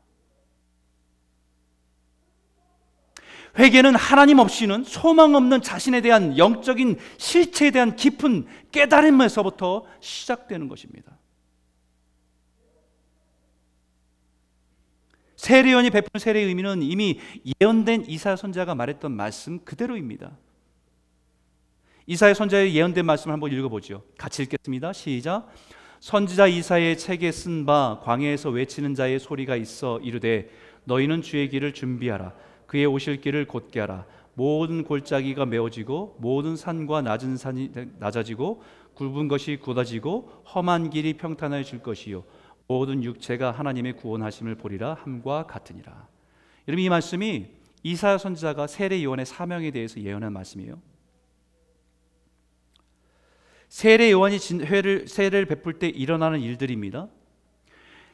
회개는 3.57 3.95
하나님 3.95 4.41
없이는 4.41 4.83
소망 4.83 5.37
없는 5.37 5.63
자신에 5.63 6.01
대한 6.01 6.37
영적인 6.37 6.99
실체에 7.17 7.71
대한 7.71 7.95
깊은 7.95 8.47
깨달음에서부터 8.73 9.87
시작되는 10.01 10.67
것입니다. 10.69 11.17
세례원이 15.37 15.91
베푼 15.91 16.19
세례의 16.19 16.47
의미는 16.47 16.83
이미 16.83 17.21
예언된 17.61 18.07
이사 18.09 18.35
선자가 18.35 18.75
말했던 18.75 19.13
말씀 19.13 19.65
그대로입니다. 19.65 20.37
이사의 22.07 22.35
선자의 22.35 22.75
예언된 22.75 23.07
말씀을 23.07 23.33
한번 23.33 23.53
읽어보죠. 23.53 24.03
같이 24.19 24.43
읽겠습니다. 24.43 24.93
시작. 24.93 25.49
선지자 26.01 26.47
이사의 26.47 26.99
책에 26.99 27.33
쓴 27.33 27.67
바 27.67 28.01
광야에서 28.03 28.51
외치는 28.51 28.95
자의 28.95 29.19
소리가 29.19 29.57
있어 29.57 29.99
이르되 30.01 30.51
너희는 30.85 31.23
주의 31.23 31.49
길을 31.49 31.73
준비하라 31.73 32.33
그의 32.67 32.87
오실 32.87 33.21
길을 33.21 33.47
곧게 33.47 33.81
하라 33.81 34.07
모든 34.35 34.85
골짜기가 34.85 35.47
메워지고 35.47 36.19
모든 36.21 36.57
산과 36.57 37.03
낮은 37.03 37.37
산이 37.37 37.71
낮아지고 37.99 38.63
굵은 38.95 39.29
것이 39.29 39.57
굳어지고 39.57 40.43
험한 40.55 40.91
길이 40.91 41.15
평탄해질 41.15 41.83
것이요 41.83 42.25
모든 42.69 43.03
육체가 43.03 43.51
하나님의 43.53 43.95
구원하심을 43.97 44.57
보리라 44.57 44.95
함과 44.95 45.47
같으니라. 45.47 46.09
여러분 46.69 46.85
이 46.85 46.89
말씀이 46.89 47.47
이사야 47.83 48.19
선지자가 48.19 48.67
세례 48.67 49.03
요한의 49.05 49.25
사명에 49.25 49.71
대해서 49.71 50.01
예언한 50.01 50.33
말씀이에요. 50.33 50.81
세례 53.77 54.11
요한이 54.11 54.39
회를, 54.65 55.07
세례를 55.07 55.45
베풀 55.45 55.79
때 55.79 55.87
일어나는 55.87 56.41
일들입니다. 56.41 57.09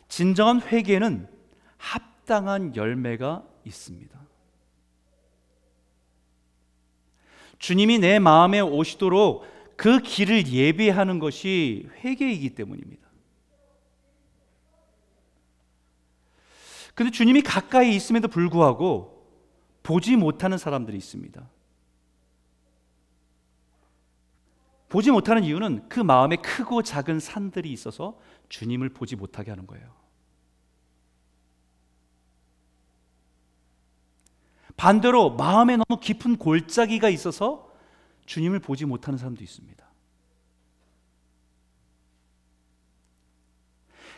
진정한 0.09 0.61
회개는 0.61 1.29
합당한 1.77 2.75
열매가 2.75 3.47
있습니다. 3.65 4.21
주님이 7.61 8.01
내 8.01 8.19
마음에 8.19 8.59
오시도록 8.59 9.47
그 9.77 10.01
길을 10.01 10.49
예비하는 10.49 11.21
것이 11.21 11.89
회개이기 11.99 12.57
때문입니다. 12.57 13.09
근데 16.97 17.13
주님이 17.13 17.41
가까이 17.43 17.95
있음에도 17.95 18.27
불구하고 18.27 19.29
보지 19.85 20.17
못하는 20.17 20.59
사람들이 20.59 20.97
있습니다. 20.97 21.49
보지 24.93 25.11
못하는 25.11 25.43
이유는 25.43 25.89
그 25.89 26.01
마음에 26.01 26.37
크고 26.37 26.83
작은 26.83 27.19
산들이 27.19 27.73
있어서 27.73 28.19
주님을 28.51 28.91
보지 28.91 29.17
못하게 29.17 29.51
하는 29.51 29.67
거예요. 29.67 29.91
반대로 34.77 35.31
마음에 35.31 35.79
너무 35.79 35.99
깊은 35.99 36.37
골짜기가 36.37 37.09
있어서 37.09 37.71
주님을 38.27 38.59
보지 38.59 38.85
못하는 38.85 39.17
사람도 39.17 39.43
있습니다. 39.43 39.83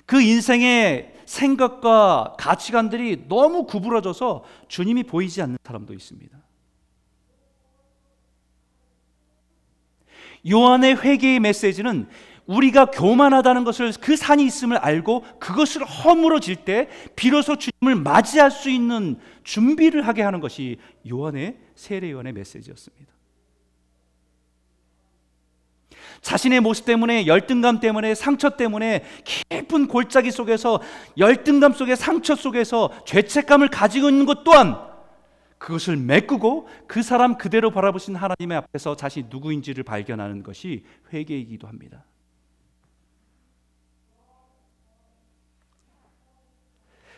그 0.06 0.20
인생의 0.20 1.22
생각과 1.24 2.34
가치관들이 2.36 3.28
너무 3.28 3.66
구부러져서 3.66 4.42
주님이 4.66 5.04
보이지 5.04 5.40
않는 5.40 5.56
사람도 5.62 5.94
있습니다. 5.94 6.36
요한의 10.50 10.96
회개의 10.96 11.40
메시지는 11.40 12.06
우리가 12.46 12.86
교만하다는 12.86 13.64
것을 13.64 13.92
그 14.00 14.16
산이 14.16 14.44
있음을 14.44 14.76
알고 14.76 15.24
그것을 15.38 15.84
허물어질 15.84 16.56
때 16.56 16.88
비로소 17.16 17.56
주님을 17.56 18.02
맞이할 18.02 18.50
수 18.50 18.68
있는 18.68 19.18
준비를 19.44 20.06
하게 20.06 20.22
하는 20.22 20.40
것이 20.40 20.76
요한의 21.10 21.56
세례 21.74 22.10
요한의 22.10 22.32
메시지였습니다. 22.34 23.14
자신의 26.20 26.60
모습 26.60 26.86
때문에 26.86 27.26
열등감 27.26 27.80
때문에 27.80 28.14
상처 28.14 28.50
때문에 28.50 29.04
깊은 29.24 29.88
골짜기 29.88 30.30
속에서 30.30 30.80
열등감 31.18 31.72
속에 31.72 31.96
상처 31.96 32.34
속에서 32.34 32.90
죄책감을 33.04 33.68
가지고 33.68 34.08
있는 34.08 34.24
것 34.24 34.42
또한 34.42 34.93
그것을 35.58 35.96
메꾸고 35.96 36.68
그 36.87 37.02
사람 37.02 37.38
그대로 37.38 37.70
바라보신 37.70 38.16
하나님의 38.16 38.58
앞에서 38.58 38.96
자신이 38.96 39.28
누구인지를 39.30 39.84
발견하는 39.84 40.42
것이 40.42 40.84
회개이기도 41.12 41.66
합니다. 41.66 42.04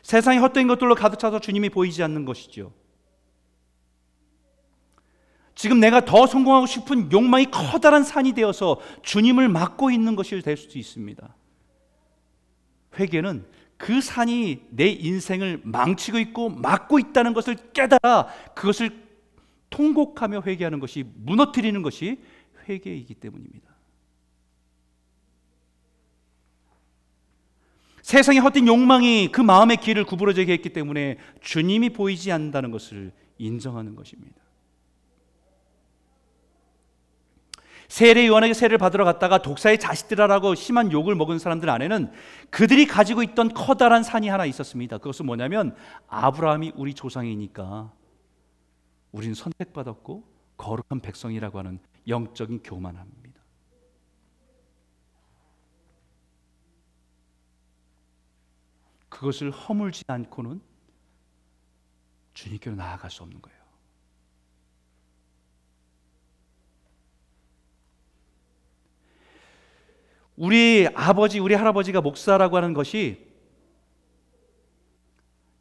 세상이 0.03 0.39
헛된 0.39 0.69
것들로 0.69 0.95
가득 0.95 1.19
차서 1.19 1.41
주님이 1.41 1.69
보이지 1.71 2.01
않는 2.05 2.25
것이죠. 2.25 2.73
지금 5.57 5.81
내가 5.81 6.05
더 6.05 6.27
성공하고 6.27 6.67
싶은 6.67 7.11
욕망이 7.11 7.51
커다란 7.51 8.05
산이 8.05 8.35
되어서 8.35 8.79
주님을 9.03 9.49
막고 9.49 9.91
있는 9.91 10.15
것이 10.15 10.41
될 10.43 10.57
수도 10.57 10.79
있습니다. 10.79 11.35
회개는 12.99 13.47
그 13.77 14.01
산이 14.01 14.63
내 14.71 14.89
인생을 14.89 15.61
망치고 15.65 16.19
있고 16.19 16.49
막고 16.49 16.99
있다는 16.99 17.35
것을 17.35 17.57
깨달아 17.73 18.29
그것을 18.55 19.05
통곡하며 19.71 20.43
회개하는 20.47 20.81
것이 20.81 21.05
무너뜨리는 21.17 21.81
것이 21.83 22.21
회개이기 22.69 23.15
때문입니다. 23.15 23.67
세상의 28.03 28.41
헛된 28.41 28.69
욕망이 28.69 29.31
그 29.33 29.41
마음의 29.41 29.79
길을 29.79 30.05
구부러지게 30.05 30.53
했기 30.53 30.69
때문에 30.69 31.19
주님이 31.41 31.91
보이지 31.91 32.31
않는다는 32.31 32.71
것을 32.71 33.13
인정하는 33.37 33.97
것입니다. 33.97 34.46
세례 37.89 38.27
요한에게 38.27 38.55
세례를 38.55 38.79
받으러 38.79 39.05
갔다가 39.05 39.39
독사의 39.43 39.79
자식들아라고 39.79 40.55
심한 40.55 40.91
욕을 40.93 41.15
먹은 41.15 41.39
사람들 41.39 41.71
안에는 41.71 42.13
그들이 42.51 42.87
가지고 42.87 43.23
있던 43.23 43.55
커다란 43.55 44.03
산이 44.03 44.29
하나 44.29 44.45
있었습니다. 44.47 44.99
그것은 44.99 45.27
뭐냐면 45.27 45.77
아브라함이 46.09 46.73
우리 46.77 46.95
조상이니까 46.95 47.93
우리는 49.13 49.35
선택받았고 49.35 50.25
거룩한 50.57 51.01
백성이라고 51.01 51.59
하는 51.59 51.79
영적인 52.09 52.63
교만함입니다. 52.63 53.27
그것을 59.09 59.51
허물지 59.51 60.05
않고는 60.09 60.61
주님께로 62.35 62.77
나아갈 62.77 63.11
수 63.11 63.23
없는 63.23 63.41
거예요. 63.41 63.56
우리 70.37 70.87
아버지, 70.95 71.39
우리 71.39 71.55
할아버지가 71.55 72.01
목사라고 72.01 72.57
하는 72.57 72.75
것이 72.75 73.27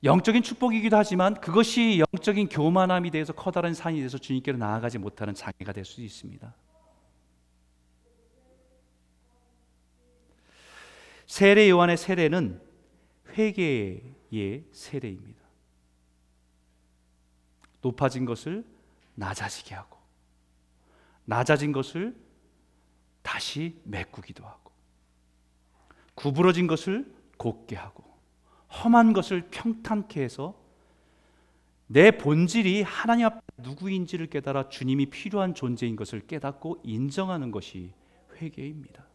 영적인 0.03 0.43
축복이기도 0.43 0.97
하지만 0.97 1.33
그것이 1.33 2.03
영적인 2.13 2.49
교만함이 2.49 3.09
돼서 3.09 3.33
커다란 3.33 3.73
산이 3.73 4.01
돼서 4.01 4.17
주님께로 4.17 4.57
나아가지 4.57 4.97
못하는 4.99 5.33
장애가 5.33 5.73
될수 5.73 6.01
있습니다. 6.01 6.53
세례 11.25 11.69
요한의 11.69 11.97
세례는 11.97 12.61
회개의 13.29 14.65
세례입니다. 14.71 15.41
높아진 17.81 18.25
것을 18.25 18.65
낮아지게 19.15 19.73
하고 19.73 19.97
낮아진 21.25 21.71
것을 21.71 22.15
다시 23.21 23.81
메꾸기도 23.83 24.45
하고 24.45 24.64
구부러진 26.15 26.67
것을 26.67 27.13
곧게 27.37 27.75
하고 27.75 28.03
험한 28.83 29.13
것을 29.13 29.47
평탄케 29.51 30.21
해서 30.21 30.55
내 31.87 32.11
본질이 32.11 32.81
하나님 32.81 33.27
앞에 33.27 33.39
누구인지를 33.57 34.27
깨달아 34.27 34.69
주님이 34.69 35.07
필요한 35.07 35.53
존재인 35.53 35.95
것을 35.95 36.25
깨닫고 36.25 36.81
인정하는 36.83 37.51
것이 37.51 37.91
회개입니다. 38.41 39.05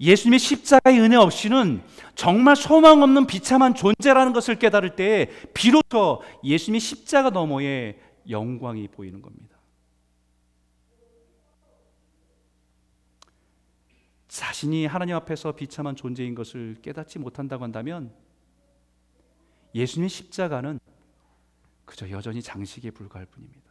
예수님의 0.00 0.38
십자가의 0.38 1.00
은혜 1.00 1.16
없이는 1.16 1.82
정말 2.14 2.54
소망 2.54 3.02
없는 3.02 3.26
비참한 3.26 3.74
존재라는 3.74 4.32
것을 4.32 4.56
깨달을 4.56 4.94
때 4.94 5.28
비로소 5.54 6.22
예수님의 6.44 6.80
십자가 6.80 7.30
너머에 7.30 7.98
영광이 8.30 8.88
보이는 8.88 9.20
겁니다. 9.20 9.57
자신이 14.38 14.86
하나님 14.86 15.16
앞에서 15.16 15.50
비참한 15.50 15.96
존재인 15.96 16.36
것을 16.36 16.76
깨닫지 16.80 17.18
못한다고 17.18 17.64
한다면 17.64 18.14
예수님의 19.74 20.08
십자가는 20.08 20.78
그저 21.84 22.08
여전히 22.10 22.40
장식에 22.40 22.92
불과할 22.92 23.26
뿐입니다. 23.26 23.68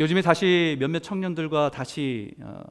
요즘에 0.00 0.22
다시 0.22 0.76
몇몇 0.80 1.04
청년들과 1.04 1.70
다시 1.70 2.34
어, 2.40 2.64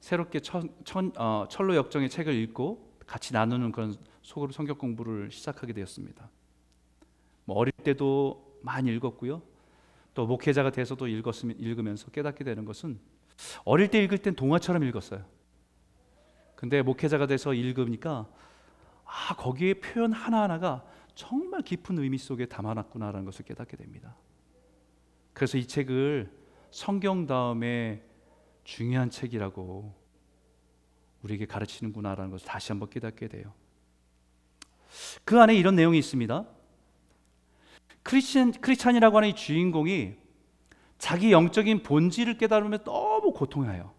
새롭게 0.00 0.40
천, 0.40 0.68
천, 0.82 1.12
어, 1.16 1.46
철로 1.48 1.76
역정의 1.76 2.10
책을 2.10 2.34
읽고 2.34 2.98
같이 3.06 3.32
나누는 3.32 3.70
그런 3.70 3.94
속으로 4.22 4.50
성경 4.50 4.76
공부를 4.76 5.30
시작하게 5.30 5.72
되었습니다. 5.72 6.30
뭐 7.44 7.56
어릴 7.58 7.70
때도 7.84 8.58
많이 8.62 8.92
읽었고요. 8.92 9.40
또 10.16 10.26
목회자가 10.26 10.70
돼서도 10.70 11.08
읽으면서 11.08 12.10
깨닫게 12.10 12.42
되는 12.42 12.64
것은 12.64 12.98
어릴 13.66 13.88
때 13.88 14.02
읽을 14.02 14.16
땐 14.16 14.34
동화처럼 14.34 14.82
읽었어요. 14.84 15.22
근데 16.54 16.80
목회자가 16.80 17.26
돼서 17.26 17.52
읽으니까 17.52 18.26
아 19.04 19.36
거기에 19.36 19.74
표현 19.74 20.12
하나하나가 20.14 20.86
정말 21.14 21.60
깊은 21.60 21.98
의미 21.98 22.16
속에 22.16 22.46
담아놨구나라는 22.46 23.26
것을 23.26 23.44
깨닫게 23.44 23.76
됩니다. 23.76 24.16
그래서 25.34 25.58
이 25.58 25.66
책을 25.66 26.32
성경 26.70 27.26
다음에 27.26 28.02
중요한 28.64 29.10
책이라고 29.10 29.94
우리에게 31.24 31.44
가르치는구나라는 31.44 32.30
것을 32.30 32.46
다시 32.46 32.72
한번 32.72 32.88
깨닫게 32.88 33.28
돼요. 33.28 33.52
그 35.26 35.38
안에 35.38 35.54
이런 35.54 35.76
내용이 35.76 35.98
있습니다. 35.98 36.55
크리스찬, 38.06 38.52
크리스찬이라고 38.52 39.16
하는 39.16 39.30
이 39.30 39.34
주인공이 39.34 40.12
자기 40.96 41.32
영적인 41.32 41.82
본질을 41.82 42.38
깨달으면 42.38 42.84
너무 42.84 43.32
고통해요. 43.32 43.92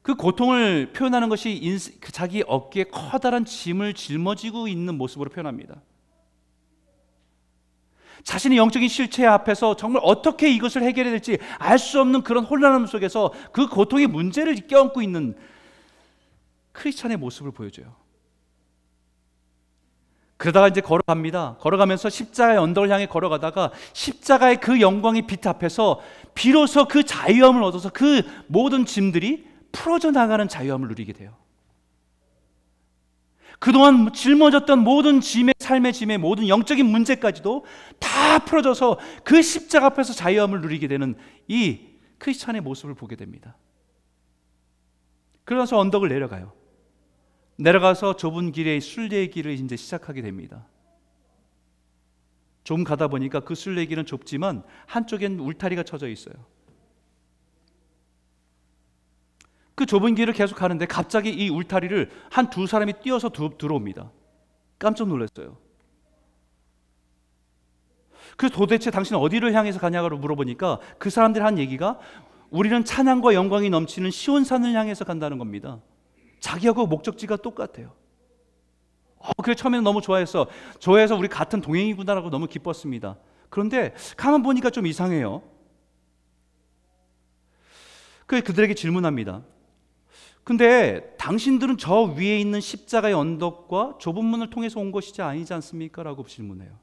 그 0.00 0.14
고통을 0.14 0.92
표현하는 0.94 1.28
것이 1.28 1.52
인스, 1.52 2.00
그 2.00 2.10
자기 2.10 2.42
어깨에 2.46 2.84
커다란 2.84 3.44
짐을 3.44 3.92
짊어지고 3.92 4.66
있는 4.68 4.96
모습으로 4.96 5.28
표현합니다. 5.28 5.82
자신의 8.22 8.56
영적인 8.56 8.88
실체 8.88 9.26
앞에서 9.26 9.76
정말 9.76 10.00
어떻게 10.02 10.50
이것을 10.50 10.82
해결해야 10.84 11.12
될지 11.12 11.36
알 11.58 11.78
수 11.78 12.00
없는 12.00 12.22
그런 12.22 12.44
혼란함 12.44 12.86
속에서 12.86 13.30
그 13.52 13.68
고통의 13.68 14.06
문제를 14.06 14.54
껴안고 14.66 15.02
있는 15.02 15.36
크리스찬의 16.72 17.18
모습을 17.18 17.52
보여줘요. 17.52 18.03
그러다가 20.44 20.68
이제 20.68 20.82
걸어갑니다. 20.82 21.56
걸어가면서 21.58 22.10
십자가의 22.10 22.58
언덕을 22.58 22.90
향해 22.90 23.06
걸어가다가 23.06 23.70
십자가의 23.94 24.60
그 24.60 24.78
영광의 24.78 25.26
빛 25.26 25.46
앞에서 25.46 26.02
비로소 26.34 26.84
그 26.84 27.02
자유함을 27.02 27.62
얻어서 27.62 27.88
그 27.88 28.20
모든 28.46 28.84
짐들이 28.84 29.46
풀어져 29.72 30.10
나가는 30.10 30.46
자유함을 30.46 30.88
누리게 30.88 31.14
돼요. 31.14 31.34
그동안 33.58 34.12
짊어졌던 34.12 34.80
모든 34.80 35.22
짐의 35.22 35.54
삶의 35.60 35.94
짐의 35.94 36.18
모든 36.18 36.46
영적인 36.46 36.84
문제까지도 36.84 37.64
다 37.98 38.40
풀어져서 38.40 38.98
그 39.24 39.40
십자가 39.40 39.86
앞에서 39.86 40.12
자유함을 40.12 40.60
누리게 40.60 40.88
되는 40.88 41.14
이 41.48 41.80
크리스찬의 42.18 42.60
모습을 42.60 42.94
보게 42.94 43.16
됩니다. 43.16 43.56
그러면서 45.44 45.78
언덕을 45.78 46.10
내려가요. 46.10 46.52
내려가서 47.56 48.16
좁은 48.16 48.52
길에 48.52 48.80
순례길을 48.80 49.52
이제 49.52 49.76
시작하게 49.76 50.22
됩니다. 50.22 50.66
좀 52.64 52.82
가다 52.82 53.08
보니까 53.08 53.40
그 53.40 53.54
순례길은 53.54 54.06
좁지만 54.06 54.64
한쪽엔 54.86 55.38
울타리가 55.38 55.82
쳐져 55.82 56.08
있어요. 56.08 56.34
그 59.74 59.86
좁은 59.86 60.14
길을 60.14 60.34
계속 60.34 60.56
가는데 60.56 60.86
갑자기 60.86 61.30
이 61.30 61.50
울타리를 61.50 62.10
한 62.30 62.48
두 62.50 62.66
사람이 62.66 62.94
뛰어서 63.02 63.28
두, 63.28 63.56
들어옵니다. 63.58 64.10
깜짝 64.78 65.08
놀랐어요. 65.08 65.58
그 68.36 68.48
도대체 68.50 68.90
당신 68.90 69.16
어디를 69.16 69.52
향해서 69.52 69.78
가냐고 69.78 70.16
물어보니까 70.16 70.80
그 70.98 71.10
사람들이 71.10 71.44
한 71.44 71.58
얘기가 71.58 71.98
우리는 72.50 72.84
찬양과 72.84 73.34
영광이 73.34 73.70
넘치는 73.70 74.10
시온산을 74.10 74.72
향해서 74.74 75.04
간다는 75.04 75.38
겁니다. 75.38 75.80
자기하고 76.44 76.86
목적지가 76.86 77.36
똑같아요. 77.36 77.92
어, 79.16 79.30
그래 79.42 79.54
처음에는 79.54 79.82
너무 79.82 80.02
좋아해서 80.02 80.46
좋아해서 80.78 81.16
우리 81.16 81.26
같은 81.26 81.62
동행이구나라고 81.62 82.28
너무 82.28 82.46
기뻤습니다. 82.46 83.16
그런데 83.48 83.94
가만 84.18 84.42
보니까 84.42 84.68
좀 84.68 84.86
이상해요. 84.86 85.42
그 88.26 88.42
그들에게 88.42 88.74
질문합니다. 88.74 89.42
근데 90.42 91.16
당신들은 91.16 91.78
저 91.78 92.02
위에 92.02 92.38
있는 92.38 92.60
십자가의 92.60 93.14
언덕과 93.14 93.96
좁은 93.98 94.22
문을 94.22 94.50
통해서 94.50 94.78
온 94.80 94.92
것이지 94.92 95.22
아니지 95.22 95.54
않습니까? 95.54 96.02
라고 96.02 96.26
질문해요. 96.26 96.78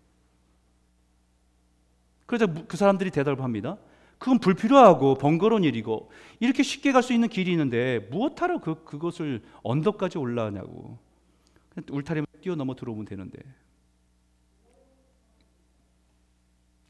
그래서 2.25 2.47
그 2.67 2.77
사람들이 2.77 3.11
대답을 3.11 3.43
합니다. 3.43 3.77
그건 4.21 4.37
불필요하고 4.37 5.15
번거로운 5.15 5.63
일이고 5.63 6.11
이렇게 6.39 6.61
쉽게 6.61 6.91
갈 6.91 7.01
수 7.01 7.11
있는 7.11 7.27
길이 7.27 7.49
있는데 7.53 8.07
무엇하러 8.11 8.59
그 8.59 8.83
그것을 8.83 9.41
언덕까지 9.63 10.19
올라가냐고 10.19 10.99
울타리만 11.89 12.27
뛰어넘어 12.39 12.75
들어오면 12.75 13.05
되는데 13.05 13.39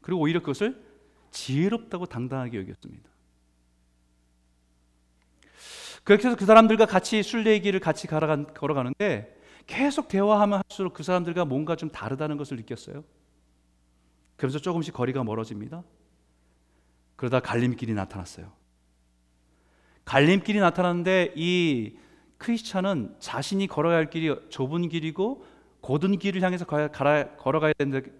그리고 0.02 0.20
오히려 0.20 0.40
그것을 0.40 0.84
지혜롭다고 1.30 2.04
당당하게 2.04 2.58
여겼습니다. 2.58 3.08
그렇게 6.04 6.28
해서 6.28 6.36
그 6.36 6.44
사람들과 6.44 6.84
같이 6.84 7.22
순례길을 7.22 7.80
같이 7.80 8.06
걸어가는데 8.06 9.40
계속 9.66 10.08
대화하면 10.08 10.60
할수록 10.68 10.92
그 10.92 11.02
사람들과 11.02 11.46
뭔가 11.46 11.76
좀 11.76 11.88
다르다는 11.88 12.36
것을 12.36 12.58
느꼈어요. 12.58 13.02
그래서 14.36 14.58
조금씩 14.58 14.92
거리가 14.92 15.24
멀어집니다. 15.24 15.82
그러다 17.22 17.38
갈림길이 17.38 17.94
나타났어요. 17.94 18.50
갈림길이 20.04 20.58
나타났는데 20.58 21.34
이 21.36 21.96
크리스찬은 22.38 23.14
자신이 23.20 23.68
걸어야 23.68 23.94
할 23.94 24.10
길이 24.10 24.34
좁은 24.48 24.88
길이고 24.88 25.44
고든 25.82 26.18
길을 26.18 26.42
향해서 26.42 26.64
걸어가야 26.64 27.74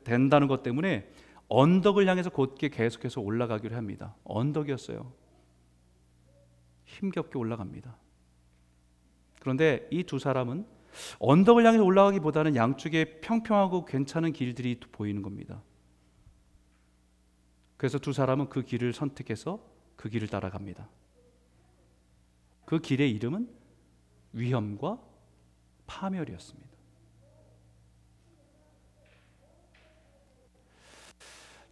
된다는 0.05 0.47
것 0.47 0.63
때문에 0.63 1.11
언덕을 1.49 2.07
향해서 2.07 2.31
곧게 2.31 2.69
계속해서 2.69 3.21
올라가기로 3.21 3.75
합니다. 3.75 4.15
언덕이었어요. 4.23 5.13
힘겹게 6.85 7.41
올라갑니다. 7.41 7.97
그런데 9.41 9.89
이 9.91 10.05
두 10.05 10.21
사람은 10.21 10.65
언덕을 11.19 11.67
향해 11.67 11.79
올라가기보다는 11.79 12.55
양쪽에 12.55 13.19
평평하고 13.21 13.85
괜찮은 13.85 14.33
길들이 14.33 14.79
보이는 14.93 15.23
겁니다. 15.23 15.61
그래서 17.83 17.99
두 17.99 18.13
사람은 18.13 18.49
그 18.49 18.63
길을 18.63 18.93
선택해서 18.93 19.59
그 19.97 20.09
길을 20.09 20.29
따라갑니다. 20.29 20.89
그 22.65 22.79
길의 22.79 23.11
이름은 23.11 23.51
위험과 24.35 25.01
파멸이었습니다. 25.89 26.71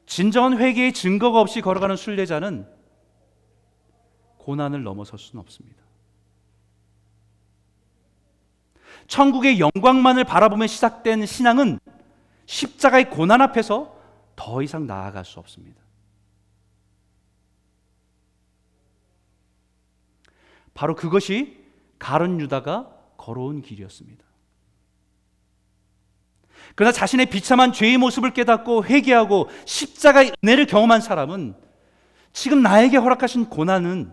진정한 0.05 0.59
회개의 0.59 0.95
증거가 0.95 1.41
없이 1.41 1.61
걸어가는 1.61 1.95
순례자는 1.95 2.69
고난을 4.39 4.83
넘어설 4.83 5.17
수는 5.17 5.41
없습니다. 5.43 5.81
천국의 9.07 9.61
영광만을 9.61 10.25
바라보며 10.25 10.67
시작된 10.67 11.25
신앙은 11.25 11.79
십자가의 12.47 13.11
고난 13.11 13.41
앞에서 13.43 13.97
더 14.35 14.61
이상 14.61 14.89
나아갈 14.89 15.25
수 15.25 15.39
없습니다. 15.39 15.80
바로 20.75 20.95
그것이 20.95 21.59
가론 21.99 22.41
유다가 22.41 22.97
걸어온 23.17 23.63
길이었습니다. 23.63 24.25
그러나 26.75 26.93
자신의 26.93 27.27
비참한 27.27 27.73
죄의 27.73 27.99
모습을 27.99 28.33
깨닫고 28.33 28.85
회개하고 28.85 29.49
십자가의 29.65 30.33
은혜를 30.43 30.67
경험한 30.67 31.01
사람은 31.01 31.55
지금 32.33 32.63
나에게 32.63 32.97
허락하신 32.97 33.47
고난은 33.47 34.13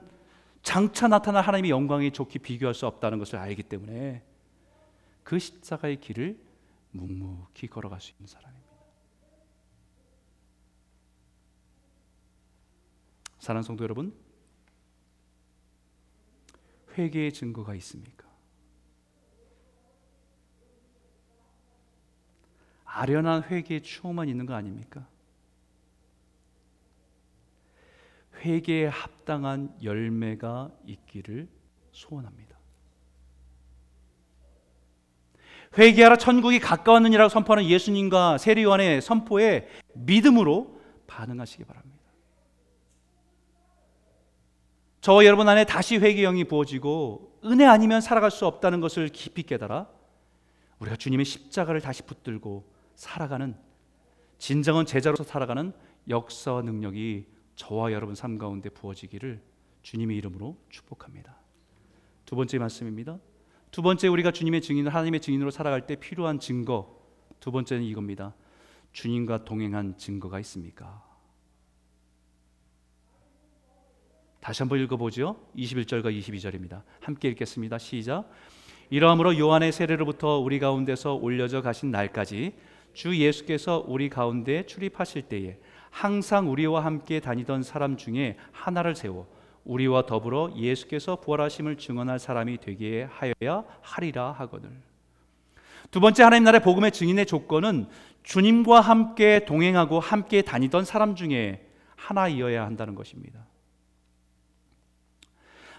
장차 0.63 1.08
나타날 1.08 1.43
하나님의 1.43 1.72
영광에 1.72 2.10
좋게 2.10 2.39
비교할 2.39 2.74
수 2.74 2.88
없다는 2.88 3.20
것을 3.20 3.38
알기 3.38 3.63
때문에 3.63 4.24
그 5.24 5.39
십자가의 5.39 6.02
길을 6.02 6.38
묵묵히 6.91 7.67
걸어갈 7.67 8.02
수 8.02 8.12
있는 8.12 8.28
사람입니다. 8.28 8.67
사랑하는 13.39 13.63
성도 13.63 13.84
여러분, 13.84 14.13
회개의 16.98 17.32
증거가 17.32 17.76
있습니까? 17.76 18.28
아련한 22.86 23.44
회개의 23.44 23.84
추억만 23.84 24.28
있는 24.28 24.46
거 24.46 24.56
아닙니까? 24.56 25.08
회개에 28.38 28.88
합당한 28.88 29.76
열매가 29.84 30.72
있기를 30.86 31.48
소원합니다. 31.92 32.58
회개하라 35.78 36.18
천국이 36.18 36.60
가까웠느니라고 36.60 37.30
선포하는 37.30 37.66
예수님과 37.66 38.38
세리요한의 38.40 39.02
선포에 39.02 39.68
믿음으로 39.94 40.82
반응하시기 41.06 41.66
바랍니다. 41.66 41.97
저와 45.08 45.24
여러분 45.24 45.48
안에 45.48 45.63
다시 45.63 45.96
회개 45.96 46.22
영이 46.22 46.43
부어지고 46.43 47.39
은혜 47.46 47.63
아니면 47.63 48.02
살아갈 48.02 48.30
수 48.30 48.46
없다는 48.46 48.82
것을 48.82 49.08
깊이 49.08 49.43
깨달아 49.43 49.88
우리가 50.80 50.98
주님의 50.98 51.24
십자가를 51.24 51.80
다시 51.80 52.04
붙들고 52.04 52.70
살아가는 52.93 53.56
진정한 54.38 54.86
제자로서 54.86 55.24
살아가는 55.24 55.72
역사와 56.10 56.63
능력이 56.63 57.26
저와 57.56 57.93
여러분 57.93 58.15
삶 58.15 58.38
가운데 58.38 58.70
부어지기를 58.70 59.41
주님의 59.82 60.17
이름으로 60.17 60.58
축복합니다. 60.67 61.38
두 62.26 62.36
번째 62.36 62.58
말씀입니다. 62.58 63.17
두 63.72 63.82
번째 63.82 64.10
우리가 64.10 64.32
주님의 64.32 64.62
증인, 64.62 64.89
하나님의 64.89 65.22
증인으로 65.22 65.52
살아갈 65.52 65.88
때 65.88 65.96
필요한 65.96 66.38
증거. 66.38 67.00
두 67.39 67.54
번째는 67.54 67.84
이겁니다. 67.84 68.36
주님과 68.91 69.46
동행한 69.46 69.98
증거가 69.98 70.38
있습니까? 70.41 71.07
다시 74.48 74.64
한번 74.64 74.80
읽어보죠. 74.80 75.36
21절과 75.58 76.06
22절입니다. 76.18 76.82
함께 77.02 77.28
읽겠습니다. 77.28 77.78
시작. 77.80 78.32
이러함으로 78.90 79.38
요한의 79.38 79.74
세례로부터 79.74 80.38
우리 80.38 80.58
가운데서 80.60 81.16
올려져 81.16 81.62
가신 81.62 81.92
날까지 81.92 82.54
주 82.94 83.18
예수께서 83.18 83.84
우리 83.86 84.08
가운데 84.08 84.66
출입하실 84.66 85.24
때에 85.24 85.58
항상 85.90 86.50
우리와 86.50 86.86
함께 86.86 87.20
다니던 87.20 87.64
사람 87.64 87.98
중에 87.98 88.38
하나를 88.54 88.96
세워 88.96 89.28
우리와 89.66 90.06
더불어 90.06 90.54
예수께서 90.56 91.18
부활하심을 91.18 91.78
증언할 91.78 92.18
사람이 92.18 92.60
되게 92.62 93.04
하여야 93.04 93.66
하리라 93.82 94.32
하거늘. 94.32 94.70
두 95.92 96.00
번째 96.00 96.24
하나님 96.24 96.46
나라의 96.46 96.62
복음의 96.62 96.94
증인의 96.94 97.26
조건은 97.26 97.88
주님과 98.24 98.80
함께 98.80 99.44
동행하고 99.44 100.00
함께 100.00 100.42
다니던 100.42 100.86
사람 100.86 101.16
중에 101.16 101.68
하나이어야 101.98 102.66
한다는 102.66 102.96
것입니다. 102.96 103.47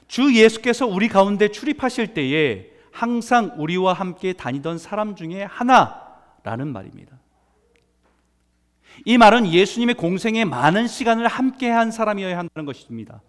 주 0.09 0.35
예수께서 0.35 0.87
우리 0.87 1.09
가운데 1.09 1.49
출입하실 1.49 2.15
때에 2.15 2.71
항상 2.91 3.55
우리와 3.59 3.93
함께 3.93 4.33
다니던 4.33 4.79
사람 4.79 5.15
중에 5.15 5.45
하나라는 5.45 6.73
말입니다. 6.73 7.19
이 9.05 9.19
말은 9.19 9.47
예수님의 9.47 9.95
공생에 9.95 10.45
많은 10.45 10.89
시간을 10.89 11.29
함께 11.29 11.71
한 11.71 11.91
사람이어야 11.91 12.37
한다는 12.37 12.67
것입니다. 12.67 13.23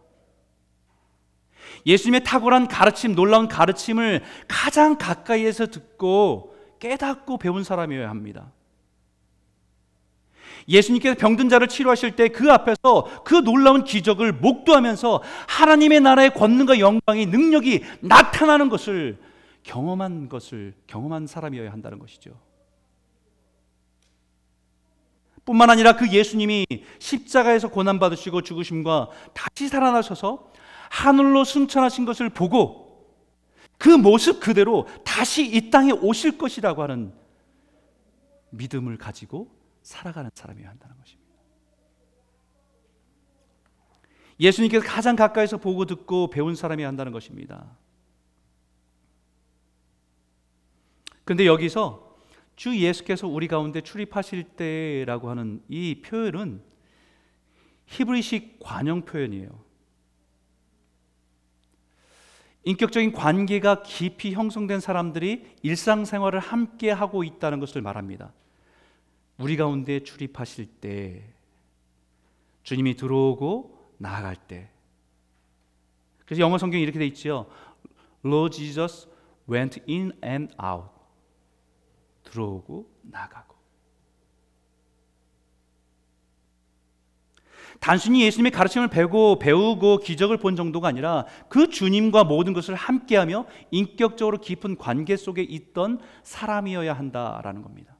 예수님의 1.86 2.24
탁월한 2.24 2.68
가르침, 2.68 3.14
놀라운 3.14 3.48
가르침을 3.48 4.24
가장 4.48 4.98
가까이에서 4.98 5.68
듣고 5.68 6.56
깨닫고 6.80 7.38
배운 7.38 7.64
사람이어야 7.64 8.10
합니다. 8.10 8.52
예수님께서 10.68 11.16
병든 11.16 11.50
자를 11.50 11.68
치료하실 11.68 12.16
때 12.16 12.30
그 12.30 12.52
앞에서 12.52 13.24
그 13.24 13.36
놀라운 13.36 13.84
기적을 13.84 14.34
목도하면서 14.34 15.22
하나님의 15.48 16.00
나라의 16.02 16.34
권능과 16.34 16.80
영광이 16.80 17.26
능력이 17.26 17.84
나타나는 18.02 18.70
것을 18.70 19.18
경험한 19.64 20.30
것을 20.30 20.74
경험한 20.88 21.28
사람이어야 21.28 21.72
한다는 21.72 22.00
것이죠. 22.00 22.40
뿐만 25.46 25.70
아니라 25.70 25.96
그 25.96 26.10
예수님이 26.12 26.66
십자가에서 27.00 27.70
고난 27.70 28.00
받으시고 28.00 28.42
죽으심과 28.42 29.10
다시 29.34 29.68
살아나셔서 29.68 30.52
하늘로 30.90 31.44
승천하신 31.44 32.06
것을 32.06 32.30
보고 32.30 32.90
그 33.78 33.90
모습 33.90 34.40
그대로 34.40 34.88
다시 35.04 35.46
이 35.46 35.70
땅에 35.72 35.92
오실 35.92 36.38
것이라고 36.38 36.84
하는 36.84 37.14
믿음을 38.52 38.98
가지고 38.98 39.59
살아가는 39.90 40.30
사람이어야 40.36 40.70
한다는 40.70 40.96
것입니다. 40.98 41.34
예수님께서 44.40 44.86
가장 44.86 45.16
가까이서 45.16 45.58
보고 45.58 45.86
듣고 45.86 46.30
배운 46.30 46.54
사람이어야 46.54 46.88
한다는 46.88 47.12
것입니다. 47.12 47.76
근데 51.26 51.48
여기서 51.48 52.18
주 52.56 52.78
예수께서 52.78 53.28
우리 53.28 53.48
가운데 53.48 53.82
출입하실 53.82 54.44
때라고 54.56 55.32
하는 55.32 55.64
이 55.68 56.02
표현은 56.02 56.62
히브리식 57.88 58.60
관용 58.60 59.02
표현이에요. 59.02 59.50
인격적인 62.64 63.14
관계가 63.14 63.82
깊이 63.82 64.34
형성된 64.34 64.82
사람들이 64.82 65.56
일상생활을 65.64 66.40
함께 66.40 66.92
하고 66.92 67.24
있다는 67.24 67.60
것을 67.60 67.82
말합니다. 67.82 68.32
우리 69.40 69.56
가운데 69.56 70.02
출입하실 70.04 70.66
때 70.66 71.24
주님이 72.64 72.96
들어오고 72.96 73.94
나아갈 73.98 74.36
때 74.36 74.70
그래서 76.26 76.42
영어 76.42 76.60
성경에 76.60 76.84
이렇게 76.84 77.00
돼 77.00 77.08
있죠. 77.08 77.50
Lord 78.24 78.56
Jesus 78.56 79.08
went 79.50 79.82
in 79.90 80.12
and 80.24 80.54
out. 80.64 80.90
들어오고 82.24 82.88
나가고. 83.02 83.56
단순히 87.80 88.24
예수님의 88.26 88.52
가르침을 88.52 88.90
배고 88.90 89.40
배우고 89.40 90.00
기적을 90.00 90.38
본 90.38 90.56
정도가 90.56 90.88
아니라 90.88 91.26
그 91.48 91.70
주님과 91.70 92.26
모든 92.26 92.54
것을 92.54 92.76
함께하며 92.76 93.48
인격적으로 93.72 94.38
깊은 94.38 94.78
관계 94.78 95.16
속에 95.16 95.42
있던 95.42 96.00
사람이어야 96.24 96.94
한다라는 96.94 97.64
겁니다. 97.64 97.99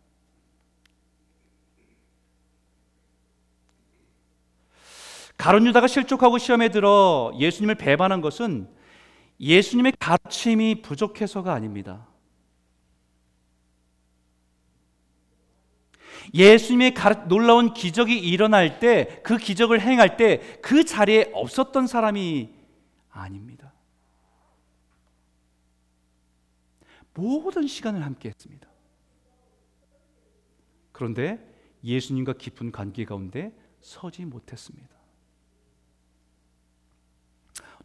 가론 5.40 5.66
유다가 5.66 5.88
실족하고 5.88 6.38
시험에 6.38 6.68
들어 6.68 7.32
예수님을 7.40 7.76
배반한 7.76 8.20
것은 8.20 8.70
예수님의 9.40 9.94
가르침이 9.98 10.82
부족해서가 10.82 11.54
아닙니다. 11.54 12.10
예수님의 16.34 16.94
놀라운 17.30 17.74
기적이 17.74 18.20
일어날 18.20 18.80
때, 18.80 19.22
그 19.24 19.38
기적을 19.38 19.80
행할 19.80 20.18
때, 20.18 20.60
그 20.62 20.84
자리에 20.84 21.32
없었던 21.34 21.88
사람이 21.88 22.54
아닙니다. 23.10 23.74
모든 27.14 27.66
시간을 27.66 28.04
함께 28.04 28.28
했습니다. 28.28 28.68
그런데 30.92 31.40
예수님과 31.82 32.34
깊은 32.34 32.74
관계 32.74 33.06
가운데 33.06 33.54
서지 33.80 34.26
못했습니다. 34.26 34.99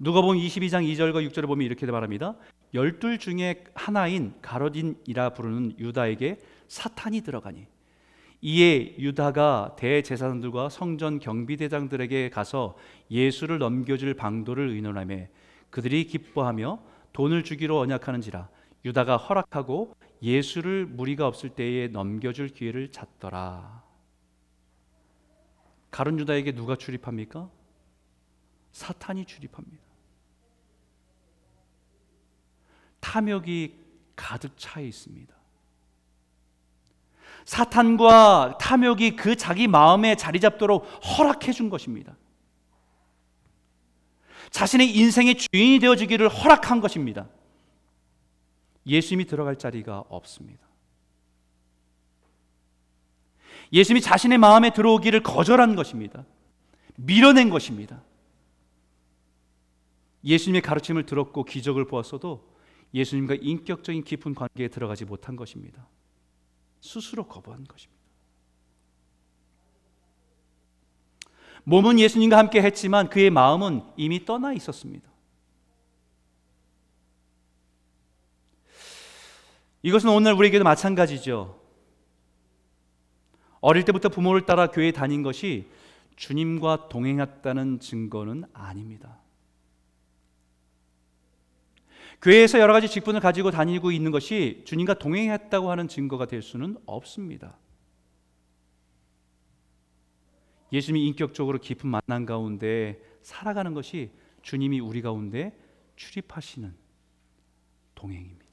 누가복음 0.01 0.37
22장 0.39 0.85
2절과 0.93 1.25
6절에 1.31 1.47
보면 1.47 1.65
이렇게 1.65 1.87
말합니다. 1.87 2.35
열둘 2.75 3.19
중에 3.19 3.63
하나인 3.75 4.35
가로딘이라 4.43 5.31
부르는 5.31 5.79
유다에게 5.79 6.41
사탄이 6.67 7.21
들어가니 7.21 7.69
이에 8.41 8.97
유다가 8.99 9.77
대제사장들과 9.79 10.69
성전 10.69 11.21
경비대장들에게 11.21 12.31
가서 12.31 12.77
예수를 13.09 13.59
넘겨줄 13.59 14.15
방도를 14.15 14.71
의논하며 14.71 15.29
그들이 15.71 16.07
기뻐하며 16.07 16.81
돈을 17.13 17.45
주기로 17.45 17.79
언약하는지라 17.79 18.49
유다가 18.85 19.17
허락하고 19.17 19.95
예수를 20.21 20.87
무리가 20.87 21.29
없을 21.29 21.51
때에 21.51 21.87
넘겨줄 21.87 22.49
기회를 22.49 22.91
찾더라. 22.91 23.85
가론 25.93 26.19
유다에게 26.19 26.53
누가 26.53 26.75
출입합니까? 26.75 27.49
사탄이 28.73 29.25
출입합니다. 29.27 29.84
탐욕이 33.05 33.75
가득 34.17 34.57
차 34.57 34.81
있습니다. 34.81 35.35
사탄과 37.45 38.57
탐욕이 38.59 39.17
그 39.17 39.37
자기 39.37 39.69
마음에 39.69 40.17
자리 40.17 40.41
잡도록 40.41 40.87
허락해 41.05 41.53
준 41.53 41.69
것입니다. 41.69 42.17
자신의 44.51 44.97
인생의 44.97 45.37
주인이 45.37 45.79
되어주기를 45.81 46.29
허락한 46.31 46.81
것입니다. 46.81 47.29
예수님이 48.87 49.27
들어갈 49.27 49.57
자리가 49.57 50.05
없습니다. 50.09 50.65
예수님이 53.71 54.01
자신의 54.01 54.39
마음에 54.39 54.71
들어오기를 54.73 55.23
거절한 55.23 55.75
것입니다. 55.77 56.25
밀어낸 56.97 57.51
것입니다. 57.51 58.03
예수님의 60.25 60.63
가르침을 60.63 61.05
들었고 61.05 61.45
기적을 61.45 61.87
보았어도 61.87 62.54
예수님과 62.95 63.35
인격적인 63.41 64.05
깊은 64.05 64.35
관계에 64.35 64.69
들어가지 64.69 65.05
못한 65.05 65.35
것입니다. 65.37 65.87
스스로 66.81 67.27
거부한 67.27 67.65
것입니다. 67.65 67.95
몸은 71.65 71.99
예수님과 71.99 72.39
함께 72.39 72.63
했지만 72.63 73.09
그의 73.09 73.31
마음은 73.31 73.83
이미 73.97 74.25
떠나 74.25 74.53
있었습니다. 74.53 75.11
이것은 79.83 80.11
오늘 80.11 80.33
우리에게도 80.35 80.65
마찬가지죠. 80.65 81.61
어릴 83.61 83.85
때부터 83.85 84.09
부모를 84.09 84.47
따라 84.47 84.69
교회에 84.69 84.93
다닌 84.93 85.23
것이 85.23 85.71
주님과 86.17 86.89
동행했다는 86.89 87.81
증거는 87.81 88.45
아닙니다. 88.53 89.24
교회에서 92.25 92.59
여러 92.59 92.73
가지 92.73 92.89
직분을 92.89 93.21
가지고 93.21 93.51
다니고 93.51 93.93
있는 93.93 94.11
것이 94.11 94.63
주님과 94.65 94.95
동행했다고 94.95 95.71
하는 95.71 95.89
증거가 95.89 96.25
될 96.25 96.41
수는 96.41 96.79
없습니다. 96.87 97.59
예수님이 100.73 101.07
인격적으로 101.09 101.59
깊은 101.59 101.87
만남 101.87 102.25
가운데 102.25 102.99
살아가는 103.21 103.75
것이 103.75 104.11
주님이 104.41 104.81
우리 104.81 105.03
가운데 105.03 105.55
출입하시는 105.97 106.75
동행입니다. 107.95 108.45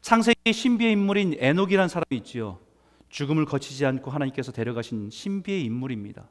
창세기 0.00 0.54
신비의 0.54 0.92
인물인 0.92 1.36
에녹이라는 1.38 1.88
사람이 1.90 2.16
있지요. 2.20 2.58
죽음을 3.10 3.44
거치지 3.44 3.84
않고 3.84 4.10
하나님께서 4.10 4.52
데려가신 4.52 5.10
신비의 5.10 5.66
인물입니다. 5.66 6.30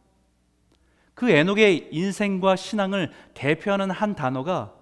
그 1.14 1.30
에녹의 1.30 1.90
인생과 1.92 2.56
신앙을 2.56 3.12
대표하는 3.34 3.92
한 3.92 4.16
단어가 4.16 4.74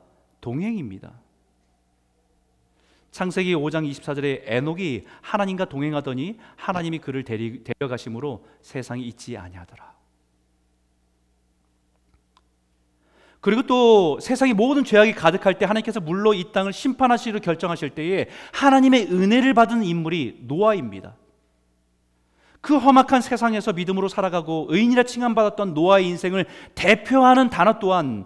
동행입니다. 0.41 1.13
창세기 3.11 3.55
5장 3.55 3.89
24절에 3.89 4.43
에녹이 4.45 5.05
하나님과 5.21 5.65
동행하더니 5.65 6.37
하나님이 6.55 6.99
그를 6.99 7.23
데리, 7.23 7.63
데려가심으로 7.63 8.45
세상이 8.61 9.03
잊지 9.03 9.35
아니하더라. 9.35 9.89
그리고 13.41 13.63
또 13.63 14.19
세상의 14.19 14.53
모든 14.53 14.83
죄악이 14.83 15.13
가득할 15.13 15.57
때 15.57 15.65
하나님께서 15.65 16.01
물로 16.01 16.33
이 16.33 16.51
땅을 16.51 16.73
심판하시기로 16.73 17.39
결정하실 17.39 17.91
때에 17.91 18.27
하나님의 18.53 19.07
은혜를 19.07 19.53
받은 19.53 19.83
인물이 19.83 20.39
노아입니다. 20.41 21.15
그 22.61 22.77
험악한 22.77 23.21
세상에서 23.21 23.73
믿음으로 23.73 24.07
살아가고 24.07 24.67
의인이라 24.69 25.03
칭함받았던 25.03 25.73
노아의 25.73 26.07
인생을 26.07 26.45
대표하는 26.75 27.49
단어 27.49 27.79
또한 27.79 28.25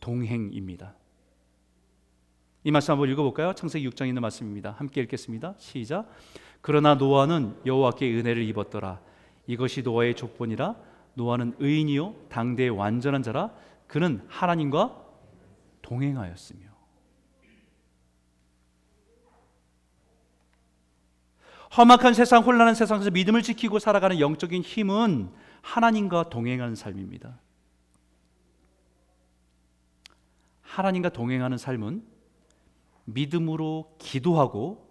동행입니다. 0.00 0.94
이 2.64 2.70
말씀 2.70 2.92
한번 2.92 3.08
읽어볼까요? 3.10 3.54
창세기 3.54 3.88
6장에 3.88 4.08
있는 4.08 4.20
말씀입니다. 4.22 4.74
함께 4.78 5.00
읽겠습니다. 5.02 5.54
시작. 5.58 6.10
그러나 6.60 6.94
노아는 6.94 7.56
여호와께 7.64 8.12
은혜를 8.12 8.42
입었더라. 8.42 9.00
이것이 9.46 9.82
노아의 9.82 10.14
족본이라. 10.14 10.76
노아는 11.14 11.54
의인이요 11.58 12.14
당대의 12.28 12.70
완전한 12.70 13.22
자라. 13.22 13.50
그는 13.86 14.22
하나님과 14.28 14.96
동행하였으며. 15.82 16.69
험악한 21.76 22.14
세상, 22.14 22.42
혼란한 22.42 22.74
세상에서 22.74 23.10
믿음을 23.10 23.42
지키고 23.42 23.78
살아가는 23.78 24.18
영적인 24.18 24.62
힘은 24.62 25.32
하나님과 25.62 26.28
동행하는 26.28 26.74
삶입니다. 26.74 27.38
하나님과 30.62 31.10
동행하는 31.10 31.58
삶은 31.58 32.04
믿음으로 33.04 33.96
기도하고 33.98 34.88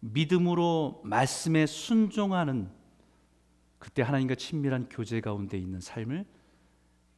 믿음으로 0.00 1.00
말씀에 1.04 1.66
순종하는 1.66 2.70
그때 3.78 4.02
하나님과 4.02 4.34
친밀한 4.34 4.88
교제 4.88 5.20
가운데 5.20 5.58
있는 5.58 5.80
삶을 5.80 6.24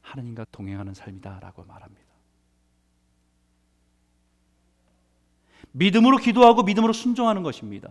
하나님과 0.03 0.46
동행하는 0.51 0.94
삶이다라고 0.94 1.64
말합니다. 1.64 2.11
믿음으로 5.73 6.16
기도하고 6.16 6.62
믿음으로 6.62 6.92
순종하는 6.92 7.42
것입니다. 7.42 7.90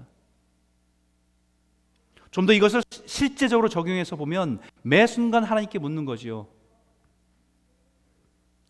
좀 2.31 2.45
더 2.45 2.53
이것을 2.53 2.83
실제적으로 3.05 3.69
적용해서 3.69 4.15
보면 4.15 4.59
매 4.83 5.07
순간 5.07 5.43
하나님께 5.43 5.79
묻는 5.79 6.05
거지요. 6.05 6.47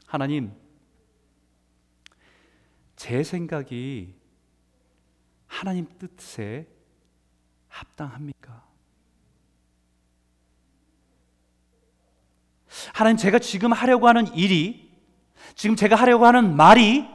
하나님, 0.05 0.51
제 2.95 3.23
생각이 3.23 4.15
하나님 5.47 5.87
뜻에 5.97 6.67
합당합니까? 7.67 8.67
하나님, 12.93 13.17
제가 13.17 13.39
지금 13.39 13.71
하려고 13.73 14.07
하는 14.07 14.33
일이, 14.35 14.89
지금 15.55 15.75
제가 15.75 15.95
하려고 15.95 16.25
하는 16.25 16.55
말이 16.55 17.05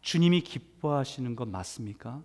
주님이 0.00 0.42
기뻐하시는 0.42 1.34
것 1.34 1.48
맞습니까? 1.48 2.22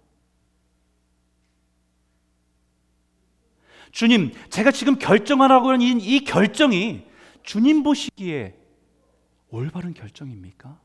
주님, 3.92 4.32
제가 4.50 4.72
지금 4.72 4.98
결정하라고 4.98 5.70
하는 5.70 5.82
이, 5.82 5.92
이 5.92 6.24
결정이 6.24 7.04
주님 7.44 7.84
보시기에 7.84 8.56
올바른 9.50 9.94
결정입니까? 9.94 10.80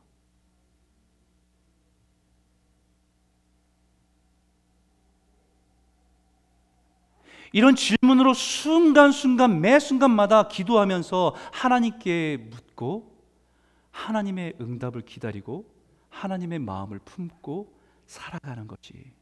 이런 7.53 7.75
질문으로 7.75 8.35
순간순간 8.35 9.61
매 9.61 9.79
순간마다 9.79 10.49
기도하면서 10.49 11.35
하나님께 11.53 12.49
묻고 12.51 13.17
하나님의 13.93 14.55
응답을 14.61 15.03
기다리고 15.03 15.73
하나님의 16.11 16.59
마음을 16.59 16.99
품고 16.99 17.75
살아가는 18.07 18.67
것이 18.67 19.13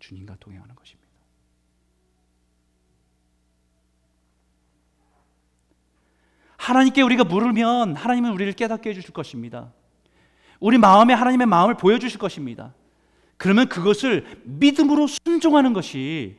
주님과 0.00 0.36
동행하는 0.40 0.74
것입니다. 0.74 1.03
하나님께 6.64 7.02
우리가 7.02 7.24
물으면 7.24 7.94
하나님은 7.94 8.32
우리를 8.32 8.54
깨닫게 8.54 8.88
해주실 8.90 9.12
것입니다. 9.12 9.70
우리 10.60 10.78
마음에 10.78 11.12
하나님의 11.12 11.46
마음을 11.46 11.74
보여주실 11.74 12.18
것입니다. 12.18 12.72
그러면 13.36 13.68
그것을 13.68 14.24
믿음으로 14.44 15.06
순종하는 15.06 15.74
것이 15.74 16.38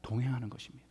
동행하는 0.00 0.48
것입니다. 0.48 0.86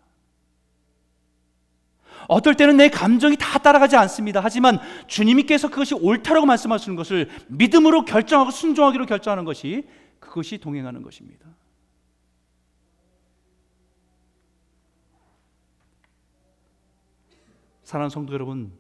어떨 2.28 2.54
때는 2.54 2.78
내 2.78 2.90
감정이 2.90 3.36
다 3.36 3.58
따라가지 3.58 3.96
않습니다. 3.96 4.42
하지만 4.44 4.78
주님께서 5.08 5.70
그것이 5.70 5.96
옳다라고 5.96 6.46
말씀하시는 6.46 6.96
것을 6.96 7.30
믿음으로 7.48 8.06
결정하고 8.06 8.52
순종하기로 8.52 9.08
결정하는 9.08 9.44
것이 9.44 9.88
그것이 10.20 10.60
동행하는 10.60 11.02
것입니다. 11.02 11.48
사랑하는 17.92 18.10
성도 18.10 18.32
여러분, 18.34 18.72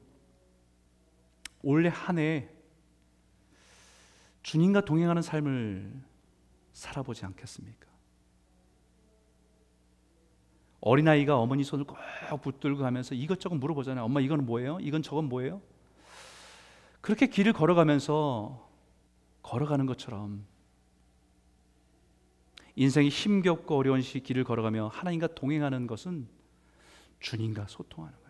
올해 1.63 1.89
한 1.89 2.17
해 2.17 2.47
주님과 4.41 4.85
동행하는 4.85 5.21
삶을 5.21 6.01
살아보지 6.71 7.25
않겠습니까? 7.25 7.87
어린아이가 10.79 11.37
어머니 11.37 11.65
손을 11.65 11.83
꼭 11.83 11.97
붙들고 12.41 12.79
가면서 12.79 13.13
이것저것 13.13 13.55
물어보잖아요. 13.55 14.05
엄마 14.05 14.21
이건 14.21 14.45
뭐예요? 14.45 14.77
이건 14.79 15.01
저건 15.01 15.25
뭐예요? 15.25 15.61
그렇게 17.01 17.27
길을 17.27 17.51
걸어가면서 17.51 18.65
걸어가는 19.43 19.87
것처럼 19.87 20.45
인생이 22.77 23.09
힘겹고 23.09 23.75
어려운 23.75 24.01
시 24.01 24.21
길을 24.21 24.45
걸어가며 24.45 24.87
하나님과 24.87 25.35
동행하는 25.35 25.85
것은 25.85 26.29
주님과 27.19 27.67
소통하는 27.67 28.20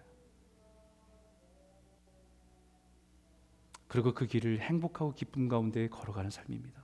그리고 3.91 4.13
그 4.13 4.25
길을 4.25 4.61
행복하고 4.61 5.13
기쁨 5.13 5.49
가운데 5.49 5.89
걸어가는 5.89 6.29
삶입니다. 6.29 6.81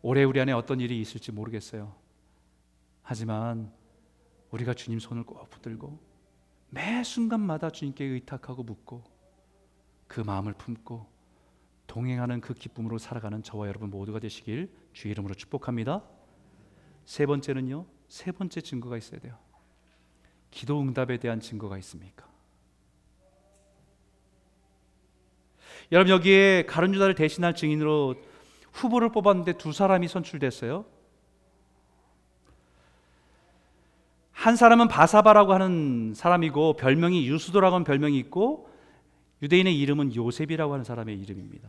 올해 0.00 0.24
우리 0.24 0.40
안에 0.40 0.52
어떤 0.52 0.80
일이 0.80 0.98
있을지 0.98 1.30
모르겠어요. 1.30 1.94
하지만 3.02 3.70
우리가 4.50 4.72
주님 4.72 4.98
손을 4.98 5.24
꼭 5.24 5.50
붙들고 5.50 6.00
매 6.70 7.04
순간마다 7.04 7.68
주님께 7.68 8.02
의탁하고 8.02 8.62
묻고 8.62 9.04
그 10.08 10.22
마음을 10.22 10.54
품고 10.54 11.06
동행하는 11.86 12.40
그 12.40 12.54
기쁨으로 12.54 12.96
살아가는 12.96 13.42
저와 13.42 13.68
여러분 13.68 13.90
모두가 13.90 14.20
되시길 14.20 14.74
주의 14.94 15.12
이름으로 15.12 15.34
축복합니다. 15.34 16.02
세 17.04 17.26
번째는요. 17.26 17.84
세 18.08 18.32
번째 18.32 18.62
증거가 18.62 18.96
있어야 18.96 19.20
돼요. 19.20 19.38
기도 20.50 20.80
응답에 20.80 21.18
대한 21.18 21.40
증거가 21.40 21.76
있습니까? 21.76 22.29
여러분 25.92 26.12
여기에 26.12 26.64
가룟 26.66 26.94
유다를 26.94 27.14
대신할 27.14 27.54
증인으로 27.54 28.14
후보를 28.72 29.10
뽑았는데 29.10 29.54
두 29.54 29.72
사람이 29.72 30.06
선출됐어요. 30.08 30.84
한 34.32 34.56
사람은 34.56 34.88
바사바라고 34.88 35.52
하는 35.52 36.14
사람이고 36.14 36.74
별명이 36.74 37.26
유수도라고 37.26 37.74
하는 37.74 37.84
별명이 37.84 38.16
있고 38.18 38.70
유대인의 39.42 39.78
이름은 39.78 40.14
요셉이라고 40.14 40.72
하는 40.72 40.84
사람의 40.84 41.18
이름입니다. 41.18 41.68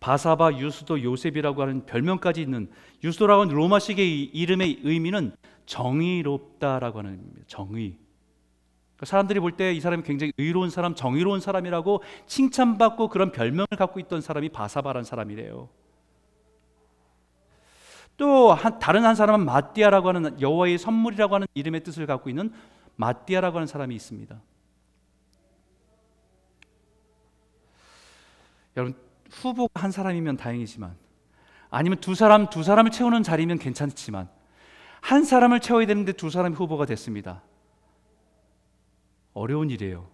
바사바, 0.00 0.58
유수도, 0.58 1.02
요셉이라고 1.02 1.62
하는 1.62 1.86
별명까지 1.86 2.40
있는 2.40 2.70
유수도라고 3.04 3.42
하는 3.42 3.54
로마식의 3.54 4.24
이름의 4.24 4.80
의미는 4.82 5.32
정의롭다라고 5.66 6.98
하는 6.98 7.12
의미입니다. 7.12 7.44
정의. 7.46 7.96
그러니까 9.00 9.06
사람들이 9.06 9.40
볼 9.40 9.56
때 9.56 9.72
이 9.72 9.80
사람이 9.80 10.02
굉장히 10.02 10.32
의로운 10.36 10.68
사람, 10.68 10.94
정의로운 10.94 11.40
사람이라고 11.40 12.02
칭찬받고 12.26 13.08
그런 13.08 13.32
별명을 13.32 13.66
갖고 13.78 13.98
있던 13.98 14.20
사람이 14.20 14.50
바사바라는 14.50 15.04
사람이래요. 15.04 15.70
또 18.18 18.52
한, 18.52 18.78
다른 18.78 19.04
한 19.06 19.14
사람은 19.14 19.46
마띠아라고 19.46 20.08
하는 20.08 20.40
여호와의 20.40 20.76
선물이라고 20.76 21.34
하는 21.34 21.46
이름의 21.54 21.82
뜻을 21.82 22.04
갖고 22.06 22.28
있는 22.28 22.52
마띠아라고 22.96 23.56
하는 23.56 23.66
사람이 23.66 23.94
있습니다. 23.94 24.38
여러분 28.76 28.94
후보가 29.30 29.80
한 29.82 29.90
사람이면 29.90 30.36
다행이지만 30.36 30.94
아니면 31.70 32.00
두 32.00 32.14
사람 32.14 32.50
두 32.50 32.62
사람을 32.62 32.90
채우는 32.90 33.22
자리면 33.22 33.58
괜찮지만 33.58 34.28
한 35.00 35.24
사람을 35.24 35.60
채워야 35.60 35.86
되는데 35.86 36.12
두 36.12 36.28
사람이 36.28 36.54
후보가 36.54 36.84
됐습니다. 36.84 37.42
어려운 39.32 39.70
일이에요. 39.70 40.08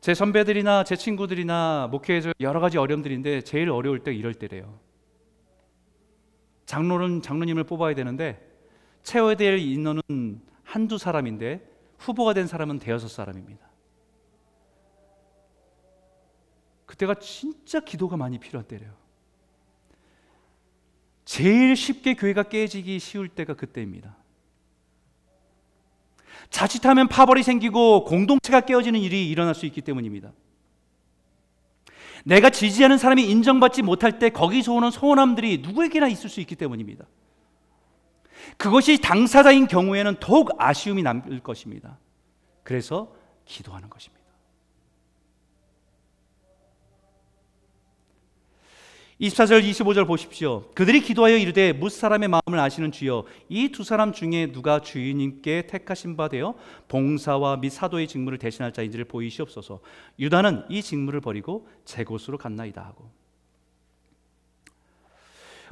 제 0.00 0.14
선배들이나 0.14 0.84
제 0.84 0.96
친구들이나 0.96 1.88
목회에서 1.90 2.32
여러 2.40 2.60
가지 2.60 2.78
어려움들인데 2.78 3.42
제일 3.42 3.70
어려울 3.70 4.02
때 4.02 4.14
이럴 4.14 4.32
때래요. 4.34 4.80
장로는 6.66 7.22
장로님을 7.22 7.64
뽑아야 7.64 7.94
되는데 7.94 8.46
채워야 9.02 9.34
될 9.34 9.58
인원은 9.58 10.40
한두 10.62 10.98
사람인데 10.98 11.66
후보가 11.98 12.34
된 12.34 12.46
사람은 12.46 12.78
대여섯 12.78 13.10
사람입니다. 13.10 13.68
그때가 16.86 17.14
진짜 17.16 17.80
기도가 17.80 18.16
많이 18.16 18.38
필요한 18.38 18.66
때래요. 18.66 18.94
제일 21.28 21.76
쉽게 21.76 22.14
교회가 22.14 22.44
깨지기 22.44 22.98
쉬울 22.98 23.28
때가 23.28 23.52
그때입니다. 23.52 24.16
자칫하면 26.48 27.08
파벌이 27.08 27.42
생기고 27.42 28.04
공동체가 28.04 28.62
깨어지는 28.62 28.98
일이 28.98 29.28
일어날 29.28 29.54
수 29.54 29.66
있기 29.66 29.82
때문입니다. 29.82 30.32
내가 32.24 32.48
지지하는 32.48 32.96
사람이 32.96 33.28
인정받지 33.28 33.82
못할 33.82 34.18
때 34.18 34.30
거기서 34.30 34.72
오는 34.72 34.90
소원함들이 34.90 35.58
누구에게나 35.58 36.08
있을 36.08 36.30
수 36.30 36.40
있기 36.40 36.56
때문입니다. 36.56 37.04
그것이 38.56 38.98
당사자인 38.98 39.66
경우에는 39.66 40.16
더욱 40.20 40.52
아쉬움이 40.58 41.02
남을 41.02 41.40
것입니다. 41.40 41.98
그래서 42.62 43.14
기도하는 43.44 43.90
것입니다. 43.90 44.17
24절 49.20 49.68
25절 49.68 50.06
보십시오. 50.06 50.70
그들이 50.74 51.00
기도하여 51.00 51.36
이르되 51.36 51.72
무 51.72 51.88
사람의 51.90 52.28
마음을 52.28 52.60
아시는 52.60 52.92
주여 52.92 53.24
이 53.48 53.68
두 53.70 53.82
사람 53.82 54.12
중에 54.12 54.52
누가 54.52 54.80
주인님께 54.80 55.66
택하신 55.66 56.16
바 56.16 56.28
되어 56.28 56.54
봉사와 56.86 57.56
및 57.56 57.70
사도의 57.70 58.06
직무를 58.06 58.38
대신할 58.38 58.72
자인지를 58.72 59.06
보이시옵소서. 59.06 59.80
유다는 60.20 60.66
이 60.68 60.82
직무를 60.82 61.20
버리고 61.20 61.68
제 61.84 62.04
곳으로 62.04 62.38
갔나이다 62.38 62.80
하고 62.80 63.10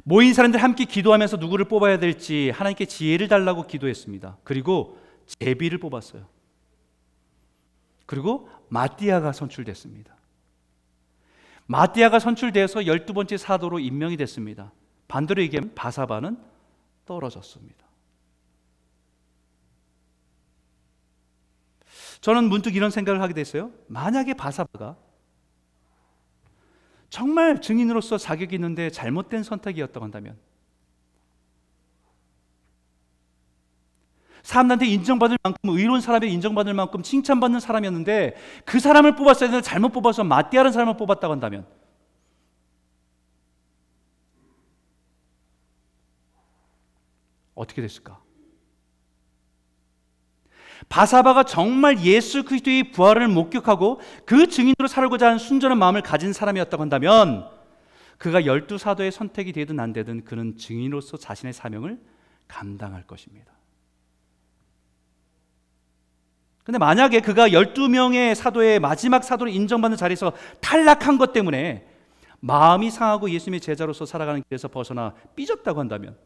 모인 0.03 0.33
사람들 0.33 0.61
함께 0.61 0.83
기도하면서 0.83 1.37
누구를 1.37 1.65
뽑아야 1.65 1.99
될지 1.99 2.49
하나님께 2.49 2.85
지혜를 2.85 3.29
달라고 3.29 3.65
기도했습니다. 3.67 4.39
그리고 4.43 4.97
제비를 5.39 5.77
뽑았어요. 5.79 6.25
그리고 8.05 8.49
마띠아가 8.69 9.31
선출됐습니다. 9.31 10.16
마띠아가 11.67 12.19
선출되어서 12.19 12.85
열두 12.85 13.13
번째 13.13 13.37
사도로 13.37 13.79
임명이 13.79 14.17
됐습니다. 14.17 14.71
반대로 15.07 15.41
얘기하면 15.41 15.73
바사바는 15.75 16.37
떨어졌습니다. 17.05 17.85
저는 22.21 22.45
문득 22.49 22.75
이런 22.75 22.89
생각을 22.89 23.21
하게 23.21 23.33
됐어요. 23.33 23.71
만약에 23.87 24.33
바사바가 24.33 24.97
정말 27.09 27.61
증인으로서 27.61 28.17
자격이 28.17 28.55
있는데 28.55 28.89
잘못된 28.89 29.43
선택이었다고 29.43 30.03
한다면 30.03 30.37
사람들한테 34.47 34.85
인정받을 34.85 35.37
만큼 35.43 35.59
의로운 35.71 35.99
사람에 35.99 36.25
인정받을 36.27 36.73
만큼 36.73 37.03
칭찬받는 37.03 37.59
사람이었는데 37.59 38.33
그 38.63 38.79
사람을 38.79 39.17
뽑았어야 39.17 39.49
되는데 39.49 39.61
잘못 39.61 39.89
뽑아서 39.89 40.23
마띠아라는 40.23 40.71
사람을 40.71 40.95
뽑았다고 40.95 41.33
한다면 41.33 41.65
어떻게 47.55 47.81
됐을까? 47.81 48.21
바사바가 50.87 51.43
정말 51.43 51.99
예수 52.05 52.45
그리스도의 52.45 52.93
부활을 52.93 53.27
목격하고 53.27 53.99
그 54.25 54.47
증인으로 54.47 54.87
살고자 54.87 55.25
하는 55.25 55.39
순전한 55.39 55.77
마음을 55.77 56.01
가진 56.01 56.31
사람이었다고 56.31 56.81
한다면 56.81 57.49
그가 58.17 58.45
열두 58.45 58.77
사도의 58.77 59.11
선택이 59.11 59.51
되든 59.51 59.77
안 59.81 59.91
되든 59.91 60.23
그는 60.23 60.55
증인으로서 60.55 61.17
자신의 61.17 61.51
사명을 61.51 61.99
감당할 62.47 63.05
것입니다. 63.05 63.56
근데 66.67 66.79
만약에 66.79 67.21
그가 67.21 67.47
12명의 67.47 68.35
사도의 68.35 68.81
마지막 68.81 69.23
사도를 69.23 69.53
인정받는 69.53 69.95
자리에서 69.95 70.33
탈락한 70.59 71.17
것 71.17 71.31
때문에 71.31 71.87
마음이 72.41 72.91
상하고 72.91 73.29
예수님의 73.29 73.61
제자로서 73.61 74.05
살아가는 74.05 74.43
길에서 74.43 74.67
벗어나 74.67 75.13
삐졌다고 75.37 75.79
한다면 75.79 76.17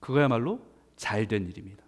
그거야말로 0.00 0.60
잘 0.96 1.26
된 1.26 1.48
일입니다. 1.48 1.82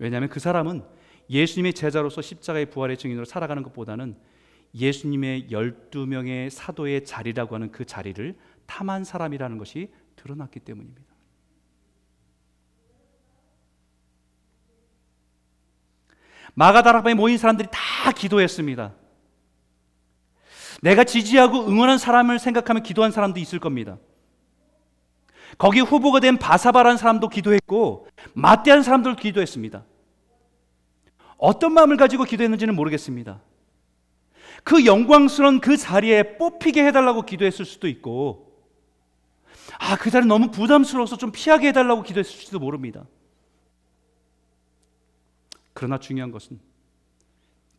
왜냐하면 0.00 0.28
그 0.28 0.40
사람은 0.40 0.82
예수님의 1.30 1.72
제자로서 1.72 2.20
십자가의 2.20 2.68
부활의 2.70 2.98
증인으로 2.98 3.24
살아가는 3.24 3.62
것보다는 3.62 4.16
예수님의 4.74 5.50
12명의 5.52 6.50
사도의 6.50 7.04
자리라고 7.04 7.54
하는 7.54 7.70
그 7.70 7.84
자리를 7.84 8.36
탐한 8.66 9.04
사람이라는 9.04 9.58
것이 9.58 9.92
드러났기 10.16 10.60
때문입니다. 10.60 11.02
마가다락방에 16.54 17.14
모인 17.14 17.36
사람들이 17.36 17.68
다 17.70 18.12
기도했습니다. 18.12 18.94
내가 20.82 21.04
지지하고 21.04 21.66
응원한 21.66 21.98
사람을 21.98 22.38
생각하면 22.38 22.82
기도한 22.82 23.10
사람도 23.10 23.40
있을 23.40 23.58
겁니다. 23.58 23.98
거기 25.58 25.80
후보가 25.80 26.20
된 26.20 26.36
바사바라는 26.38 26.96
사람도 26.96 27.28
기도했고 27.28 28.08
마띠한 28.34 28.82
사람들도 28.82 29.16
기도했습니다. 29.16 29.84
어떤 31.36 31.72
마음을 31.72 31.96
가지고 31.96 32.24
기도했는지는 32.24 32.74
모르겠습니다. 32.74 33.40
그 34.62 34.86
영광스러운 34.86 35.60
그 35.60 35.76
자리에 35.76 36.38
뽑히게 36.38 36.86
해달라고 36.86 37.22
기도했을 37.22 37.64
수도 37.64 37.86
있고, 37.86 38.43
아, 39.78 39.96
그 39.96 40.10
자리 40.10 40.26
너무 40.26 40.50
부담스러워서 40.50 41.16
좀 41.16 41.32
피하게 41.32 41.68
해달라고 41.68 42.02
기도했을지도 42.02 42.58
모릅니다. 42.58 43.06
그러나 45.72 45.98
중요한 45.98 46.30
것은 46.30 46.60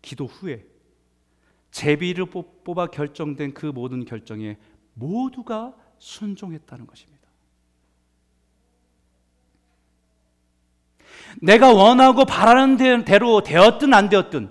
기도 0.02 0.26
후에 0.26 0.66
제비를 1.72 2.26
뽑아 2.28 2.88
결정된 2.88 3.54
그 3.54 3.66
모든 3.66 4.06
결정에 4.06 4.58
모두가 4.94 5.76
순종했다는 6.00 6.88
것입니다. 6.88 7.16
내가 11.42 11.74
원하고 11.74 12.26
바라는 12.26 13.04
대로 13.06 13.42
되었든 13.42 13.94
안 13.94 14.10
되었든 14.10 14.50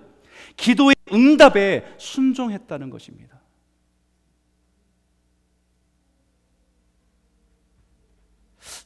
기도의 0.57 0.95
응답에 1.13 1.95
순종했다는 1.99 2.91
것입니다. 2.91 3.34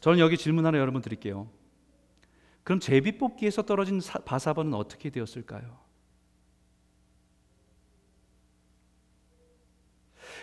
저는 0.09 0.21
여기 0.21 0.39
질문 0.39 0.65
하나 0.65 0.79
여러분 0.79 1.03
드릴게요. 1.03 1.51
그럼 2.65 2.81
제비 2.81 3.19
뽑기에서 3.19 3.61
떨어진 3.61 4.01
바사바는 4.25 4.73
어떻게 4.73 5.11
되었을까요? 5.11 5.77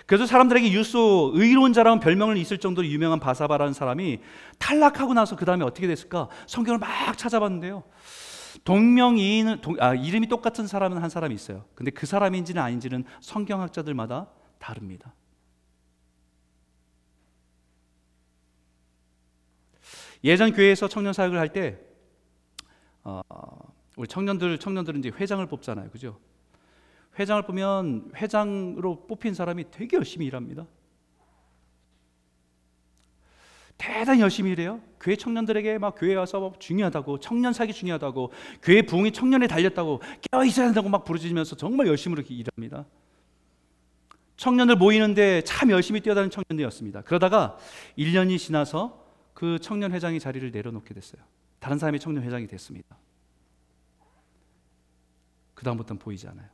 그래서 0.06 0.28
사람들에게 0.28 0.72
유소 0.72 1.32
의로운 1.34 1.74
자라는 1.74 2.00
별명을 2.00 2.38
있을 2.38 2.60
정도로 2.60 2.86
유명한 2.86 3.20
바사바라는 3.20 3.74
사람이 3.74 4.20
탈락하고 4.60 5.16
나서 5.16 5.36
그 5.36 5.46
다음에 5.46 5.66
어떻게 5.66 5.88
됐을까? 5.88 6.30
성경을 6.46 6.78
막 6.78 7.18
찾아봤는데요. 7.18 7.86
동명이인 8.66 9.62
동, 9.62 9.78
아, 9.80 9.96
이름이 9.96 10.28
똑같은 10.28 10.68
사람은 10.68 11.02
한 11.02 11.10
사람이 11.10 11.34
있어요. 11.34 11.66
근데 11.74 11.90
그 11.90 12.06
사람인지는 12.06 12.62
아닌지는 12.62 13.04
성경학자들마다 13.20 14.30
다릅니다. 14.60 15.16
예전 20.26 20.52
교회에서 20.52 20.88
청년 20.88 21.14
사역을 21.14 21.38
할 21.38 21.50
때 21.50 21.80
어, 23.04 23.22
우리 23.96 24.08
청년들 24.08 24.58
청년들은 24.58 25.00
이제 25.00 25.10
회장을 25.10 25.46
뽑잖아요, 25.46 25.92
그죠? 25.92 26.20
회장을 27.20 27.44
보면 27.44 28.12
회장으로 28.16 29.06
뽑힌 29.08 29.34
사람이 29.36 29.66
되게 29.72 29.96
열심히 29.96 30.26
일합니다. 30.26 30.66
대단히 33.78 34.22
열심히 34.22 34.52
일해요. 34.52 34.82
교회 35.00 35.16
청년들에게 35.16 35.78
막 35.78 35.96
교회 35.98 36.16
와서 36.16 36.40
막 36.40 36.60
중요하다고 36.60 37.20
청년 37.20 37.54
사기 37.54 37.74
중요하다고 37.74 38.32
교회 38.64 38.82
부흥이 38.82 39.12
청년에 39.12 39.48
달렸다고 39.48 40.02
깨어 40.32 40.46
있어야 40.46 40.68
한다고 40.68 40.90
막 40.90 41.04
부르짖으면서 41.04 41.56
정말 41.56 41.88
열심히 41.88 42.16
이렇게 42.16 42.34
일합니다. 42.34 42.86
청년들 44.38 44.78
모이는데 44.78 45.42
참 45.44 45.70
열심히 45.70 46.00
뛰어다니는 46.02 46.32
청년들이었습니다. 46.32 47.02
그러다가 47.04 47.58
1년이 47.98 48.40
지나서 48.40 49.05
그 49.36 49.60
청년 49.60 49.92
회장이 49.92 50.20
자리를 50.20 50.50
내려놓게 50.50 50.96
됐어요. 50.96 51.22
다른 51.60 51.78
사람이 51.78 52.00
청년 52.00 52.24
회장이 52.24 52.48
됐습니다. 52.48 52.98
그 55.54 55.64
다음부터는 55.66 56.00
보이지 56.00 56.28
않아요. 56.30 56.48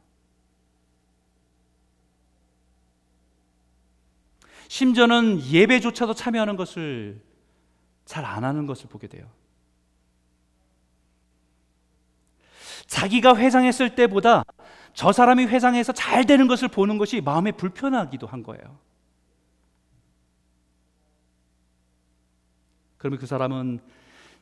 심지어는 4.68 5.46
예배조차도 5.46 6.16
참여하는 6.16 6.56
것을 6.56 7.22
잘 8.06 8.26
안 8.26 8.44
하는 8.44 8.66
것을 8.66 8.90
보게 8.90 9.08
돼요. 9.08 9.30
자기가 12.88 13.38
회장했을 13.38 13.96
때보다 13.96 14.44
저 14.94 15.12
사람이 15.12 15.46
회장해서 15.46 15.94
잘 15.94 16.26
되는 16.26 16.48
것을 16.48 16.68
보는 16.68 16.98
것이 16.98 17.22
마음에 17.22 17.52
불편하기도 17.52 18.26
한 18.26 18.42
거예요. 18.44 18.80
그러면 23.02 23.18
그 23.18 23.26
사람은 23.26 23.80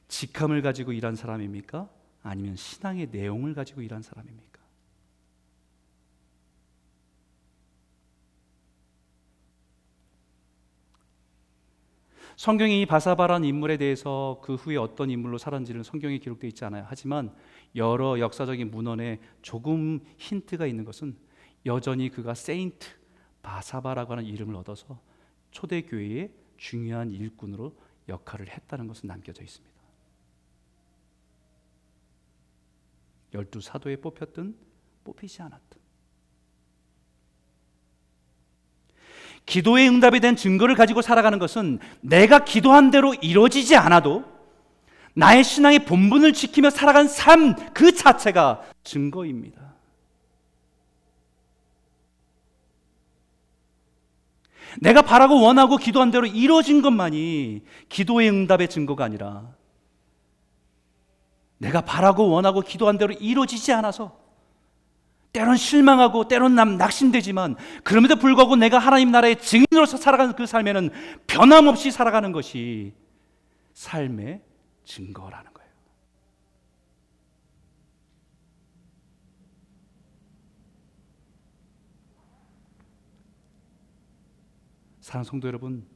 직함을 0.10 0.62
가지고 0.62 0.92
일한 0.92 1.16
사람입니까? 1.16 1.88
아니면 2.24 2.58
신앙의 2.58 3.08
내용을 3.10 3.54
가지고 3.54 3.82
일한 3.82 4.02
사람입니까? 4.02 4.60
성경이 12.36 12.82
이 12.82 12.86
바사바란 12.86 13.46
인물에 13.46 13.78
대해서 13.78 14.42
그 14.44 14.56
후에 14.56 14.76
어떤 14.76 15.10
인물로 15.10 15.38
살았는지는 15.38 15.84
성경에 15.84 16.18
기록되어 16.18 16.50
있지 16.50 16.66
않아요. 16.66 16.84
하지만 16.86 17.34
여러 17.78 18.20
역사적인 18.20 18.72
문헌에 18.72 19.22
조금 19.42 20.02
힌트가 20.18 20.66
있는 20.66 20.84
것은 20.84 21.16
여전히 21.66 22.10
그가 22.10 22.34
세인트 22.34 22.90
바사바라고 23.42 24.12
하는 24.12 24.26
이름을 24.26 24.54
얻어서 24.58 25.00
초대교회의 25.52 26.34
중요한 26.58 27.10
일꾼으로 27.10 27.88
역할을 28.10 28.50
했다는 28.50 28.88
것은 28.88 29.08
남겨져 29.08 29.44
있습니다. 29.44 29.80
열두 33.34 33.62
사도에 33.62 33.98
뽑혔든 33.98 34.56
뽑히지 35.04 35.42
않았든 35.42 35.80
기도의 39.46 39.88
응답에 39.88 40.20
대한 40.20 40.36
증거를 40.36 40.76
가지고 40.76 41.02
살아가는 41.02 41.40
것은 41.40 41.80
내가 42.02 42.44
기도한 42.44 42.92
대로 42.92 43.14
이루어지지 43.16 43.76
않아도 43.76 44.26
나의 45.16 45.44
신앙의 45.44 45.86
본분을 45.86 46.34
지키며 46.34 46.70
살아간 46.70 47.08
삶 47.08 47.56
그 47.74 47.94
자체가 47.94 48.64
증거입니다. 48.84 49.69
내가 54.80 55.02
바라고 55.02 55.42
원하고 55.42 55.78
기도한 55.78 56.12
대로 56.12 56.26
이루어진 56.26 56.82
것만이 56.82 57.62
기도의 57.90 58.30
응답의 58.30 58.70
증거가 58.70 59.04
아니라 59.04 59.54
내가 61.58 61.82
바라고 61.82 62.30
원하고 62.30 62.62
기도한 62.62 62.98
대로 62.98 63.14
이루어지지 63.14 63.74
않아서 63.74 64.18
때론 65.32 65.58
실망하고 65.58 66.28
때론 66.28 66.56
남 66.56 66.78
낙심되지만 66.78 67.56
그럼에도 67.84 68.16
불구하고 68.16 68.56
내가 68.56 68.80
하나님 68.80 69.12
나라의 69.12 69.40
증인으로서 69.40 69.98
살아가는 69.98 70.34
그 70.34 70.46
삶에는 70.46 70.90
변함없이 71.28 71.92
살아가는 71.92 72.32
것이 72.32 72.94
삶의 73.74 74.42
증거라는 74.86 75.54
거 75.54 75.59
사랑 85.10 85.24
성도 85.24 85.48
여러분, 85.48 85.88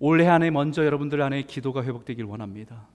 올해 0.00 0.26
안에 0.26 0.50
먼저 0.50 0.84
여러분들 0.84 1.22
안에 1.22 1.42
기도가 1.42 1.84
회복되길 1.84 2.24
원합니다. 2.24 2.88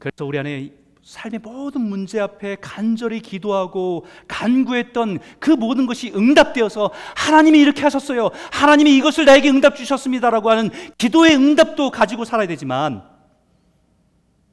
그래서 0.00 0.24
우리 0.24 0.40
안에 0.40 0.74
삶의 1.04 1.38
모든 1.38 1.82
문제 1.82 2.18
앞에 2.18 2.56
간절히 2.60 3.20
기도하고 3.20 4.06
간구했던 4.26 5.20
그 5.38 5.52
모든 5.52 5.86
것이 5.86 6.10
응답되어서 6.12 6.90
하나님이 7.14 7.60
이렇게 7.60 7.82
하셨어요. 7.82 8.30
하나님이 8.50 8.96
이것을 8.96 9.24
나에게 9.24 9.48
응답 9.50 9.76
주셨습니다라고 9.76 10.50
하는 10.50 10.70
기도의 10.98 11.36
응답도 11.36 11.92
가지고 11.92 12.24
살아야 12.24 12.48
되지만 12.48 13.08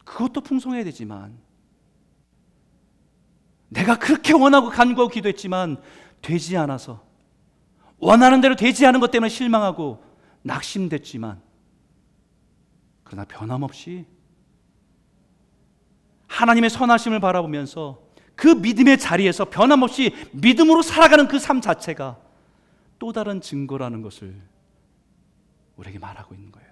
그것도 0.03 0.41
풍성해야 0.41 0.83
되지만 0.83 1.39
내가 3.69 3.97
그렇게 3.97 4.33
원하고 4.33 4.69
간구하고 4.69 5.11
기도했지만 5.11 5.77
되지 6.21 6.55
않아서 6.55 7.14
원하는 8.05 8.39
대로 8.39 8.55
되지 8.55 8.85
않은 8.85 8.99
것 8.99 9.09
때문에 9.09 9.29
실망하고 9.29 10.03
낙심됐지만 10.43 11.41
그러나 13.03 13.25
변함없이 13.25 14.05
하나님의 16.27 16.69
선하심을 16.69 17.19
바라보면서 17.19 18.03
그 18.35 18.47
믿음의 18.47 18.99
자리에서 18.99 19.45
변함없이 19.45 20.13
믿음으로 20.33 20.81
살아가는 20.83 21.27
그 21.27 21.39
삶 21.39 21.61
자체가 21.61 22.19
또 22.99 23.11
다른 23.11 23.41
증거라는 23.41 24.01
것을 24.01 24.39
우리에게 25.77 25.97
말하고 25.99 26.35
있는 26.35 26.51
거예요. 26.51 26.65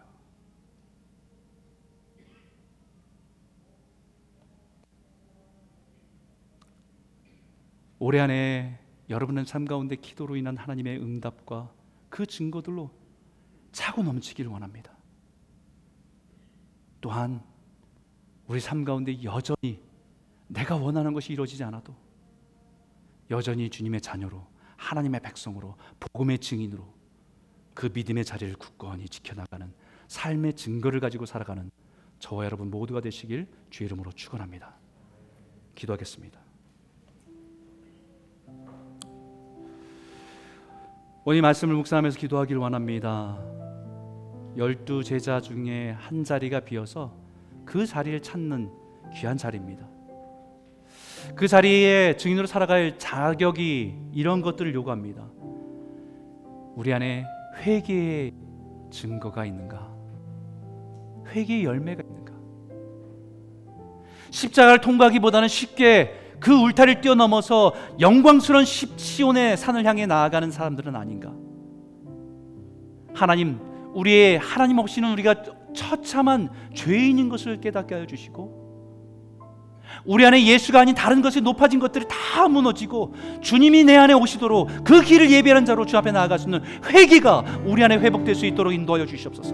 올해 8.00 8.20
안에 8.20 8.83
여러분의 9.14 9.46
삶 9.46 9.66
가운데 9.66 9.96
기도로 9.96 10.36
인한 10.36 10.58
하나님의 10.58 11.00
응답과 11.00 11.72
그 12.10 12.26
증거들로 12.26 12.90
차고 13.72 14.02
넘치기를 14.02 14.50
원합니다. 14.50 14.92
또한 17.00 17.44
우리 18.48 18.60
삶 18.60 18.84
가운데 18.84 19.24
여전히 19.24 19.80
내가 20.48 20.76
원하는 20.78 21.14
것이 21.14 21.32
이루어지지 21.32 21.64
않아도 21.64 21.96
여전히 23.30 23.70
주님의 23.70 24.02
자녀로 24.02 24.48
하나님의 24.78 25.22
백성으로 25.22 25.78
복음의 26.00 26.40
증인으로 26.40 26.92
그 27.76 27.92
믿음의 27.94 28.26
자리를 28.26 28.56
굳건히 28.56 29.08
지켜나가는 29.08 29.72
삶의 30.08 30.56
증거를 30.56 31.00
가지고 31.00 31.28
살아가는 31.28 31.70
저와 32.18 32.46
여러분 32.46 32.72
모두가 32.72 33.00
되시길 33.00 33.48
주 33.70 33.84
이름으로 33.84 34.12
축원합니다. 34.12 34.76
기도하겠습니다. 35.76 36.43
오늘 41.26 41.42
말씀을 41.42 41.76
묵상하면서 41.76 42.20
기도하길 42.20 42.58
원합니다. 42.58 43.40
열두 44.58 45.06
제자 45.06 45.40
중에 45.40 45.92
한 45.92 46.26
자리가 46.26 46.60
비어서 46.60 47.14
그 47.64 47.86
자리를 47.86 48.22
찾는 48.22 48.70
귀한 49.16 49.38
자리입니다. 49.38 49.88
그 51.34 51.48
자리에 51.48 52.18
증인으로 52.18 52.46
살아갈 52.46 53.00
자격이 53.00 53.96
이런 54.12 54.42
것들을 54.42 54.74
요구합니다. 54.76 55.26
우리 56.76 56.94
안에 56.94 57.26
회개의 57.62 58.34
증거가 58.92 59.46
있는가? 59.46 59.90
회개의 61.28 61.64
열매가 61.64 62.04
있는가? 62.04 62.34
십자가를 64.30 64.82
통과하기보다는 64.82 65.48
쉽게 65.48 66.23
그 66.40 66.54
울타리를 66.54 67.02
뛰어넘어서 67.02 67.74
영광스러운 68.00 68.66
십시온의 68.66 69.58
산을 69.58 69.86
향해 69.86 70.06
나아가는 70.06 70.50
사람들은 70.52 70.96
아닌가? 70.96 71.32
하나님, 73.14 73.60
우리의 73.94 74.40
하나님 74.40 74.80
없이는 74.80 75.12
우리가 75.14 75.36
처참한 75.74 76.50
죄인인 76.74 77.30
것을 77.30 77.62
깨닫게 77.62 77.96
하여 77.96 78.06
주시고 78.06 78.64
우리 80.06 80.26
안에 80.26 80.44
예수가 80.44 80.80
아닌 80.80 80.96
다른 80.96 81.22
것이 81.22 81.42
높아진 81.42 81.80
것들이 81.80 82.06
다 82.08 82.48
무너지고 82.48 83.14
주님이 83.42 83.84
내 83.84 83.96
안에 83.96 84.14
오시도록 84.14 84.84
그 84.84 85.02
길을 85.02 85.32
예비하는 85.32 85.66
자로 85.66 85.86
주 85.86 85.98
앞에 85.98 86.12
나아갈 86.12 86.40
수 86.40 86.48
있는 86.48 86.62
회개가 86.86 87.62
우리 87.66 87.84
안에 87.84 87.98
회복될 87.98 88.36
수 88.36 88.46
있도록 88.46 88.74
인도하여 88.74 89.06
주시옵소서. 89.06 89.54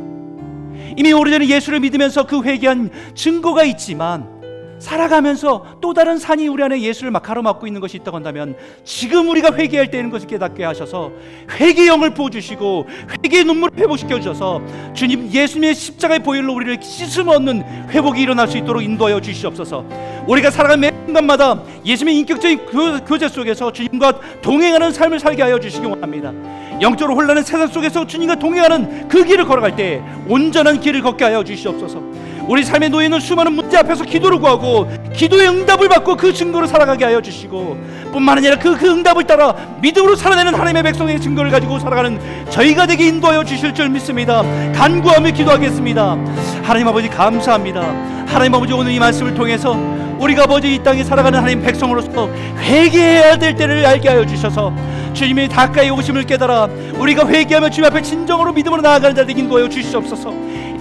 이미 0.97 1.11
오래전에 1.11 1.47
예수를 1.47 1.81
믿으면서 1.81 2.25
그 2.25 2.41
회개한 2.41 2.89
증거가 3.13 3.63
있지만 3.63 4.38
살아가면서 4.79 5.65
또 5.81 5.93
다른 5.93 6.17
산이 6.17 6.47
우리 6.47 6.63
안에 6.63 6.81
예수를 6.81 7.11
막 7.11 7.21
가로막고 7.21 7.67
있는 7.67 7.81
것이 7.81 7.97
있다고 7.97 8.15
한다면 8.17 8.55
지금 8.83 9.29
우리가 9.29 9.55
회개할 9.55 9.91
때는 9.91 10.09
것을 10.09 10.27
깨닫게 10.27 10.63
하셔서 10.63 11.11
회개 11.59 11.87
영을 11.87 12.13
부어주시고 12.13 12.87
회개의 13.23 13.43
눈물을 13.43 13.77
회복시켜 13.77 14.17
주셔서 14.17 14.61
주님 14.93 15.29
예수님의 15.31 15.75
십자가의 15.75 16.19
보혈로 16.23 16.53
우리를 16.53 16.81
씻음 16.81 17.27
얻는 17.27 17.89
회복이 17.89 18.21
일어날 18.21 18.47
수 18.47 18.57
있도록 18.57 18.81
인도하여 18.81 19.19
주시옵소서. 19.19 19.85
우리가 20.27 20.49
살아가는 20.51 20.79
매 20.79 20.91
순간마다 21.05 21.61
예수님의 21.85 22.19
인격적인 22.19 22.65
교 23.05 23.17
제 23.19 23.27
속에서 23.27 23.71
주님과 23.73 24.19
동행하는 24.41 24.93
삶을 24.93 25.19
살게 25.19 25.43
하여 25.43 25.59
주시기 25.59 25.85
원합니다. 25.85 26.31
영적으로 26.81 27.15
혼란한 27.15 27.43
세상 27.43 27.67
속에서 27.67 28.07
주님과 28.07 28.35
동행하는 28.35 29.09
그 29.09 29.25
길을 29.25 29.43
걸어갈 29.43 29.75
때 29.75 30.01
온전한 30.29 30.79
길을 30.79 31.01
걷게 31.01 31.25
하여 31.25 31.43
주시옵소서 31.43 32.01
우리 32.49 32.65
놓여 32.89 33.03
있는 33.03 33.19
수많은 33.19 33.53
문제 33.53 33.77
앞에서 33.77 34.03
기도를 34.03 34.39
구하고 34.39 34.89
기도의 35.13 35.49
응답을 35.49 35.87
받고 35.87 36.15
그 36.15 36.33
증거로 36.33 36.65
살아가게 36.65 37.05
하여 37.05 37.21
주시고 37.21 37.77
뿐만 38.11 38.39
아니라 38.39 38.57
그, 38.57 38.75
그 38.75 38.89
응답을 38.89 39.25
따라 39.25 39.53
믿음으로 39.79 40.15
살아내는 40.15 40.55
하나님의 40.55 40.81
백성의 40.81 41.21
증거를 41.21 41.51
가지고 41.51 41.77
살아가는 41.77 42.19
저희가 42.49 42.87
되게 42.87 43.07
인도하여 43.07 43.43
주실 43.43 43.75
줄 43.75 43.89
믿습니다. 43.89 44.41
간구하며 44.73 45.29
기도하겠습니다. 45.29 46.17
하나님 46.63 46.87
아버지 46.87 47.07
감사합니다 47.07 48.18
하나님 48.29 48.53
아버지 48.53 48.73
오늘 48.73 48.91
이 48.91 48.99
말씀을 48.99 49.33
통해서 49.33 49.75
우리가 50.19 50.43
아버지 50.43 50.75
이 50.75 50.83
땅에 50.83 51.03
살아가는 51.03 51.37
하나님 51.39 51.61
백성으로서 51.61 52.29
회개해야 52.59 53.37
될 53.37 53.55
때를 53.55 53.85
알게 53.85 54.07
하여 54.07 54.25
주셔서 54.25 54.71
주님이 55.13 55.47
가까이 55.47 55.89
오심을 55.89 56.23
깨달아 56.23 56.69
우리가 56.99 57.27
회개하며 57.27 57.69
주님 57.71 57.89
앞에 57.89 58.01
진정으로 58.01 58.53
믿음으로 58.53 58.81
나아가는 58.81 59.15
자들 59.15 59.37
인도하여 59.37 59.67
주시옵소서. 59.67 60.31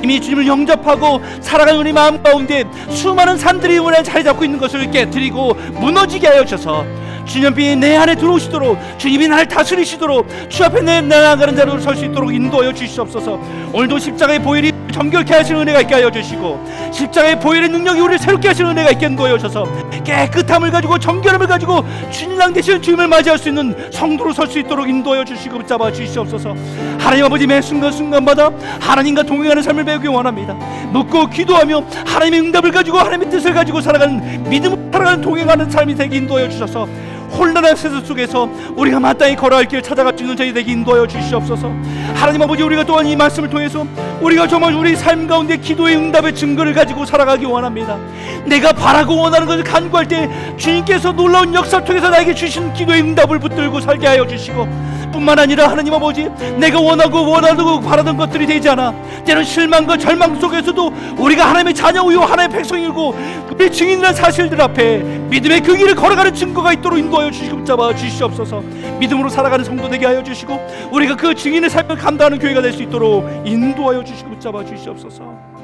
이미 0.03 0.21
주님을 0.21 0.47
영접하고 0.47 1.21
살아가는 1.41 1.81
우리 1.81 1.93
마음 1.93 2.23
가운데 2.23 2.65
수많은 2.91 3.39
산들이 3.39 3.79
우리 3.79 4.03
자리 4.05 4.23
잡고 4.23 4.45
있는 4.45 4.59
것을 4.59 4.91
깨뜨리고 4.91 5.55
무너지게 5.81 6.29
하여 6.29 6.45
주셔서 6.45 6.85
주님이 7.25 7.77
내 7.77 7.97
안에 7.97 8.15
들어오시도록 8.15 8.79
주님이 8.99 9.29
나를 9.29 9.47
다스리시도록 9.49 10.29
주 10.49 10.65
앞에 10.65 10.83
내 10.83 11.01
나아가는 11.01 11.57
자로 11.57 11.81
설 11.81 11.97
수 11.97 12.05
있도록 12.05 12.33
인도하여 12.33 12.73
주시옵소서. 12.73 13.41
오늘도 13.73 13.99
십자가의 13.99 14.43
보혈이 14.43 14.73
정결케 14.99 15.33
하시는 15.33 15.61
은혜가 15.61 15.83
있게 15.83 15.95
하여 15.95 16.11
주시고 16.11 16.61
십자가의 16.93 17.39
보혈의 17.39 17.69
능력이 17.69 18.01
우리를 18.01 18.19
새롭게 18.19 18.49
하시는 18.49 18.69
은혜가 18.73 18.91
있게 18.91 19.07
인도하여 19.07 19.39
주셔서 19.39 19.65
깨끗함을 20.03 20.73
가지고 20.73 20.99
정결함을 20.99 21.47
가지고 21.47 21.85
주님랑 22.11 22.53
되시는 22.53 22.83
주님을 22.83 23.07
맞이할 23.07 23.39
수 23.39 23.49
있는 23.49 23.77
성도로 23.93 24.33
설 24.33 24.49
수 24.49 24.59
있도록 24.59 24.89
인도하여 24.89 25.27
주시고 25.27 25.59
붙잡아 25.59 25.93
주시옵소서. 25.93 26.55
하나님 26.99 27.27
아버지 27.27 27.47
매 27.47 27.61
순간순간마다 27.61 28.51
하나님과 28.81 29.23
동행하는 29.25 29.63
삶을 29.63 29.85
배우기 29.85 30.09
원합니다. 30.09 30.55
묻고 30.91 31.27
기도하며 31.27 31.85
하나님의 32.07 32.41
응답을 32.41 32.73
가지고 32.73 32.97
하나님의 32.99 33.29
뜻을 33.31 33.53
가지고 33.53 33.83
살아가는 33.83 34.43
믿음으로 34.49 34.91
살아가는 34.91 35.21
동행하는 35.21 35.71
삶이 35.71 35.95
되게 35.95 36.17
인도하여 36.17 36.49
주셔서 36.49 36.89
혼란한 37.31 37.77
세상 37.77 38.05
속에서 38.05 38.49
우리가 38.75 39.01
마땅히 39.01 39.37
걸어갈 39.37 39.67
길 39.67 39.83
찾아갈 39.83 40.17
수 40.17 40.23
있는 40.23 40.37
저희 40.37 40.53
되게 40.53 40.73
인도하여 40.73 41.07
주시옵소서. 41.07 41.73
하나님 42.15 42.43
아버지 42.43 42.63
우리가 42.63 42.85
또한 42.85 43.07
이 43.07 43.15
말씀을 43.17 43.49
통해서 43.49 43.87
우리가 44.21 44.47
정말 44.49 44.75
우리 44.75 44.97
삶 44.97 45.27
가운데 45.27 45.57
기도의 45.57 45.97
응답의 45.97 46.35
증거를 46.35 46.75
가지고 46.75 47.05
살아가기 47.05 47.45
원합니다. 47.45 47.99
내가 48.45 48.73
바라고 48.73 49.17
원하는 49.17 49.47
것을 49.47 49.63
간구할 49.63 50.09
때 50.09 50.29
주님께서 50.57 51.13
놀라운 51.13 51.55
역사를 51.55 51.85
통해서 51.85 52.11
나에게 52.11 52.35
주신 52.35 52.73
기도의 52.73 53.03
응답을 53.03 53.39
붙들고 53.39 53.81
살게 53.81 54.07
하여 54.07 54.27
주시고 54.27 54.67
뿐만 55.13 55.39
아니라 55.39 55.71
하나님 55.71 55.95
아버지 55.95 56.29
내가 56.57 56.81
원하고 56.81 57.31
원하고 57.31 57.81
바라던 57.81 58.17
것들이 58.17 58.47
되지 58.47 58.69
않아 58.71 58.95
때론 59.25 59.45
실망과 59.45 59.97
절망 59.97 60.39
속에서도 60.39 60.93
우리가 61.17 61.49
하나님의 61.49 61.75
자녀이고 61.75 62.23
하나님의 62.23 62.59
백성이고 62.59 63.15
우리 63.51 63.73
증인이라는 63.73 64.15
사실들 64.15 64.61
앞에 64.61 64.99
믿음의 64.99 65.61
그 65.63 65.77
길을 65.77 65.95
걸어가는 65.95 66.35
증거가 66.35 66.73
있도록 66.73 66.99
인도 66.99 67.18
하여 67.19 67.31
주시고 67.31 67.65
잡아 67.65 67.95
주시옵소서 67.95 68.61
믿음으로 68.99 69.29
살아가는 69.29 69.65
성도 69.65 69.89
되게 69.89 70.07
하여 70.07 70.23
주시고 70.23 70.59
우리가 70.93 71.17
그 71.17 71.35
증인의 71.35 71.71
삶을 71.71 71.97
감당하는 71.97 72.39
교회가 72.39 72.63
될 72.63 72.73
수 72.73 72.83
있도록 72.83 73.25
인도하여 73.47 74.05
주시고 74.05 74.39
잡아 74.39 74.65
주시옵소서 74.65 75.59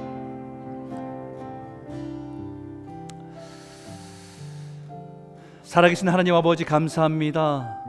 살아계신 5.63 6.09
하나님 6.09 6.35
아버지 6.35 6.65
감사합니다. 6.65 7.81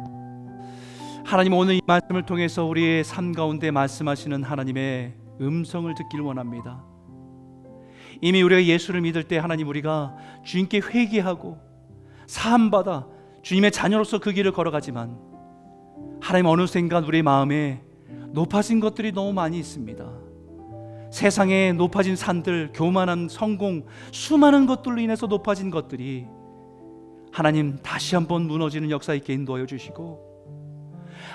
하나님 1.24 1.54
오늘 1.54 1.76
이 1.76 1.82
말씀을 1.86 2.24
통해서 2.26 2.66
우리의 2.66 3.04
삶 3.04 3.32
가운데 3.32 3.72
말씀하시는 3.72 4.44
하나님의 4.44 5.14
음성을 5.42 5.94
듣길 5.96 6.22
원합니다. 6.22 6.84
이미 8.22 8.42
우리가 8.42 8.64
예수를 8.64 9.02
믿을 9.02 9.24
때 9.24 9.38
하나님 9.38 9.68
우리가 9.68 10.16
주님께 10.44 10.80
회개하고 10.80 11.58
사함 12.28 12.72
받아 12.72 13.06
주님의 13.46 13.72
자녀로서 13.72 14.18
그 14.18 14.32
길을 14.32 14.54
걸어가지만 14.54 15.20
하나님 16.20 16.48
어느샌가 16.48 17.02
우리의 17.02 17.22
마음에 17.22 17.84
높아진 18.30 18.80
것들이 18.80 19.12
너무 19.12 19.34
많이 19.34 19.60
있습니다. 19.60 20.04
세상에 21.12 21.72
높아진 21.74 22.16
산들, 22.16 22.72
교만한 22.74 23.28
성공, 23.30 23.86
수많은 24.12 24.66
것들로 24.66 25.00
인해서 25.00 25.28
높아진 25.28 25.70
것들이 25.70 26.26
하나님 27.32 27.78
다시 27.84 28.16
한번 28.16 28.48
무너지는 28.48 28.90
역사 28.90 29.14
있게 29.14 29.34
인도하여 29.34 29.68
주시고 29.68 30.26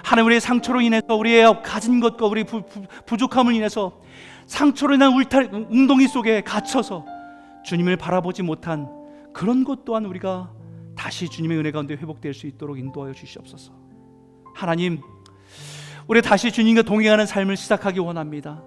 하나님 0.02 0.26
우리의 0.26 0.40
상처로 0.40 0.80
인해서 0.80 1.14
우리의 1.14 1.62
가진 1.62 2.00
것과 2.00 2.26
우리 2.26 2.42
부, 2.42 2.62
부 3.06 3.16
족함을 3.18 3.54
인해서 3.54 4.00
상처로 4.46 4.96
인한 4.96 5.12
울타리 5.12 5.46
웅덩이 5.52 6.08
속에 6.08 6.40
갇혀서 6.40 7.04
주님을 7.64 7.96
바라보지 7.98 8.42
못한 8.42 8.88
그런 9.32 9.62
것 9.62 9.84
또한 9.84 10.06
우리가 10.06 10.50
다시 11.01 11.30
주님의 11.30 11.57
은혜 11.57 11.70
가운데 11.70 11.94
회복될 11.94 12.34
수 12.34 12.46
있도록 12.46 12.78
인도하여 12.78 13.14
주시옵소서. 13.14 13.72
하나님, 14.55 15.01
우리 16.07 16.20
다시 16.20 16.53
주님과 16.53 16.82
동행하는 16.82 17.24
삶을 17.24 17.57
시작하기 17.57 18.01
원합니다. 18.01 18.62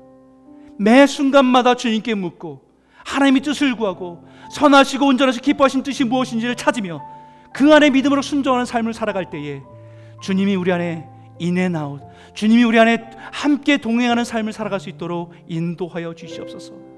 매 0.79 1.05
순간마다 1.05 1.75
주님께 1.75 2.15
묻고 2.15 2.63
하나님의 3.05 3.43
뜻을 3.43 3.75
구하고 3.75 4.27
선하시고 4.51 5.05
온전하시 5.05 5.41
기뻐하신 5.41 5.83
뜻이 5.83 6.05
무엇인지를 6.05 6.55
찾으며 6.55 7.03
그 7.53 7.71
안에 7.71 7.91
믿음으로 7.91 8.23
순종하는 8.23 8.65
삶을 8.65 8.95
살아갈 8.95 9.29
때에 9.29 9.61
주님이 10.23 10.55
우리 10.55 10.71
안에 10.71 11.07
인앤아웃 11.37 12.01
주님이 12.33 12.63
우리 12.63 12.79
안에 12.79 13.11
함께 13.31 13.77
동행하는 13.77 14.25
삶을 14.25 14.53
살아갈 14.53 14.79
수 14.79 14.89
있도록 14.89 15.35
인도하여 15.47 16.15
주시옵소서. 16.15 16.92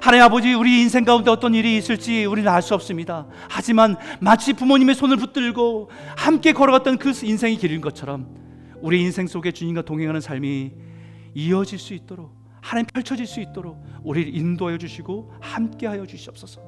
하나님 0.00 0.24
아버지 0.24 0.54
우리 0.54 0.82
인생 0.82 1.04
가운데 1.04 1.30
어떤 1.30 1.54
일이 1.54 1.76
있을지 1.76 2.24
우리는 2.24 2.50
알 2.50 2.62
수 2.62 2.74
없습니다. 2.74 3.26
하지만 3.48 3.96
마치 4.20 4.52
부모님의 4.52 4.94
손을 4.94 5.16
붙들고 5.16 5.90
함께 6.16 6.52
걸어갔던 6.52 6.98
그 6.98 7.12
인생이 7.22 7.56
길인 7.56 7.80
것처럼 7.80 8.26
우리 8.80 9.00
인생 9.02 9.26
속에 9.26 9.52
주님과 9.52 9.82
동행하는 9.82 10.20
삶이 10.20 10.72
이어질 11.34 11.78
수 11.78 11.94
있도록 11.94 12.34
하나님 12.60 12.86
펼쳐질 12.86 13.26
수 13.26 13.40
있도록 13.40 13.82
우리를 14.02 14.34
인도하여 14.34 14.78
주시고 14.78 15.32
함께하여 15.40 16.06
주시옵소서. 16.06 16.60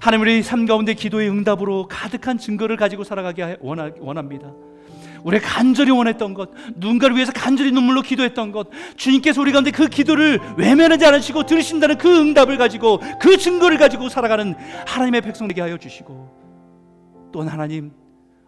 하나님 0.00 0.22
우리 0.22 0.42
삶 0.42 0.66
가운데 0.66 0.92
기도의 0.94 1.30
응답으로 1.30 1.88
가득한 1.88 2.38
증거를 2.38 2.76
가지고 2.76 3.04
살아가게 3.04 3.58
원합니다. 3.60 4.52
우리가 5.24 5.48
간절히 5.48 5.90
원했던 5.90 6.34
것, 6.34 6.50
누군가를 6.74 7.16
위해서 7.16 7.32
간절히 7.32 7.70
눈물로 7.72 8.02
기도했던 8.02 8.52
것, 8.52 8.68
주님께서 8.96 9.40
우리 9.40 9.52
가운데 9.52 9.70
그 9.70 9.88
기도를 9.88 10.40
외면하지 10.56 11.04
않으시고 11.06 11.46
들으신다는 11.46 11.98
그 11.98 12.20
응답을 12.20 12.56
가지고 12.58 13.00
그 13.20 13.36
증거를 13.36 13.78
가지고 13.78 14.08
살아가는 14.08 14.54
하나님의 14.86 15.20
백성 15.20 15.48
되게 15.48 15.60
하여 15.60 15.76
주시고 15.76 17.30
또 17.32 17.42
하나님 17.42 17.92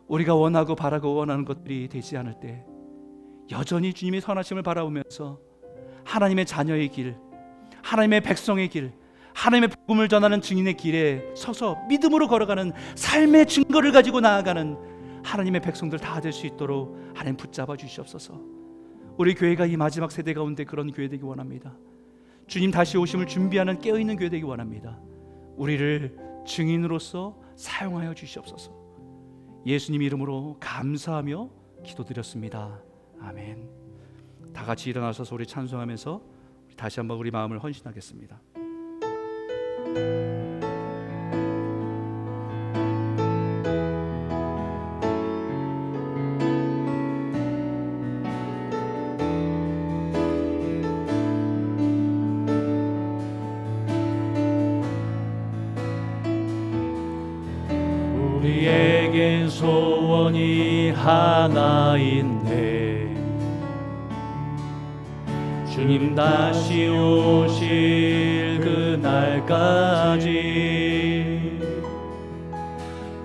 우리가 0.09 0.35
원하고 0.35 0.75
바라고 0.75 1.15
원하는 1.15 1.45
것들이 1.45 1.89
되지 1.89 2.17
않을 2.17 2.35
때 2.41 2.65
여전히 3.51 3.93
주님의 3.93 4.21
선하심을 4.21 4.63
바라보면서 4.63 5.39
하나님의 6.05 6.47
자녀의 6.47 6.89
길, 6.89 7.17
하나님의 7.83 8.21
백성의 8.21 8.69
길, 8.69 8.93
하나님의 9.35 9.69
복음을 9.71 10.09
전하는 10.09 10.41
증인의 10.41 10.77
길에 10.77 11.25
서서 11.35 11.79
믿음으로 11.89 12.29
걸어가는 12.29 12.73
삶의 12.95 13.47
증거를 13.47 13.93
가지고 13.93 14.21
나아가는 14.21 14.94
하나님의 15.25 15.61
백성들 15.63 15.99
다 15.99 16.21
될 16.21 16.33
수 16.33 16.47
있도록 16.47 16.97
하나님 17.15 17.37
붙잡아 17.37 17.77
주시옵소서. 17.77 18.41
우리 19.17 19.35
교회가 19.35 19.67
이 19.67 19.77
마지막 19.77 20.11
세대 20.13 20.35
가운데 20.35 20.65
그런 20.65 20.93
교회 20.93 21.09
되기 21.09 21.23
원합니다. 21.25 21.75
주님 22.47 22.71
다시 22.71 22.99
오심을 22.99 23.27
준비하는 23.27 23.79
깨어 23.79 23.99
있는 23.99 24.17
교회 24.17 24.29
되기 24.29 24.45
원합니다. 24.45 24.99
우리를 25.57 26.17
증인으로서 26.47 27.41
사용하여 27.57 28.15
주시옵소서. 28.15 28.73
예수님 29.67 30.03
이름으로 30.03 30.57
감사하며 30.61 31.49
기도드렸습니다. 31.85 32.83
아멘. 33.21 33.69
다 34.53 34.65
같이 34.65 34.91
일어나서 34.91 35.25
소리 35.25 35.47
찬송하면서 35.47 36.23
다시 36.77 37.01
한번 37.01 37.19
우리 37.19 37.31
마음을 37.31 37.63
헌신하겠습니다. 37.63 38.41
하나인데. 61.05 62.55
주님 65.71 66.15
다시 66.15 66.89
오실 66.89 68.59
그날까지 68.61 70.31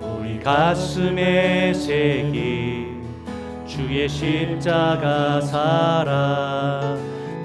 우리 0.02 0.38
가슴에 0.40 1.72
새긴 1.72 3.02
주의 3.66 4.06
십자가 4.08 5.40
살아 5.40 6.98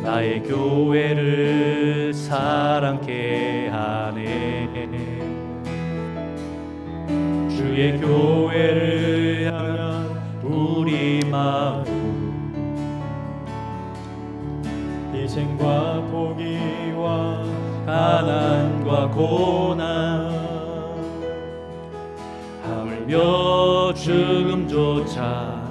나의 0.03 0.43
교회를 0.43 2.13
사랑케 2.13 3.69
하네. 3.71 4.65
주의 7.49 7.97
교회를 7.99 8.84
가난과 17.85 19.09
고난. 19.09 20.33
하물며 22.63 23.93
죽음조차 23.93 25.63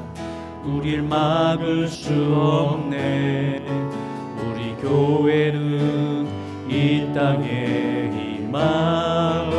우릴 0.64 1.02
막을 1.02 1.88
수 1.88 2.12
없네. 2.12 3.62
우리 4.46 4.76
교회는 4.80 6.28
이 6.68 7.12
땅의 7.12 8.10
희망 8.12 9.50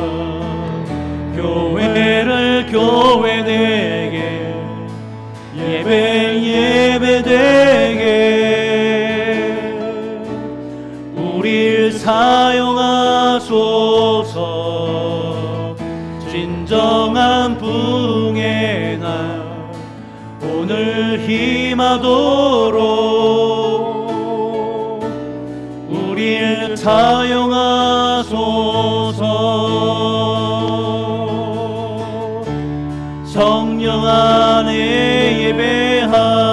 교회를 1.36 2.68
교회 2.72 3.44
되게 3.44 4.56
예배 5.58 6.42
예배 6.42 7.22
되 7.22 7.75
힘하도록 21.96 22.82
우릴 25.90 26.76
사용하소서. 26.76 28.36
성령 33.26 34.06
안에 34.06 35.54
예배하리라. 36.02 36.46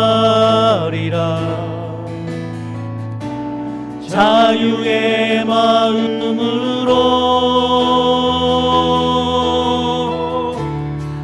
자유의 4.09 5.45
마음으로 5.45 6.93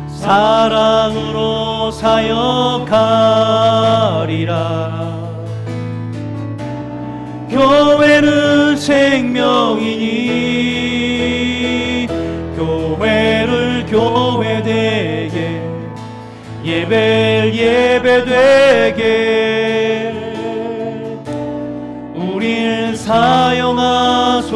사랑으로 0.09 1.91
사역하 1.91 3.28
예배 16.97 18.25
되게. 18.25 20.15
우릴 22.15 22.97
사용하소서. 22.97 24.49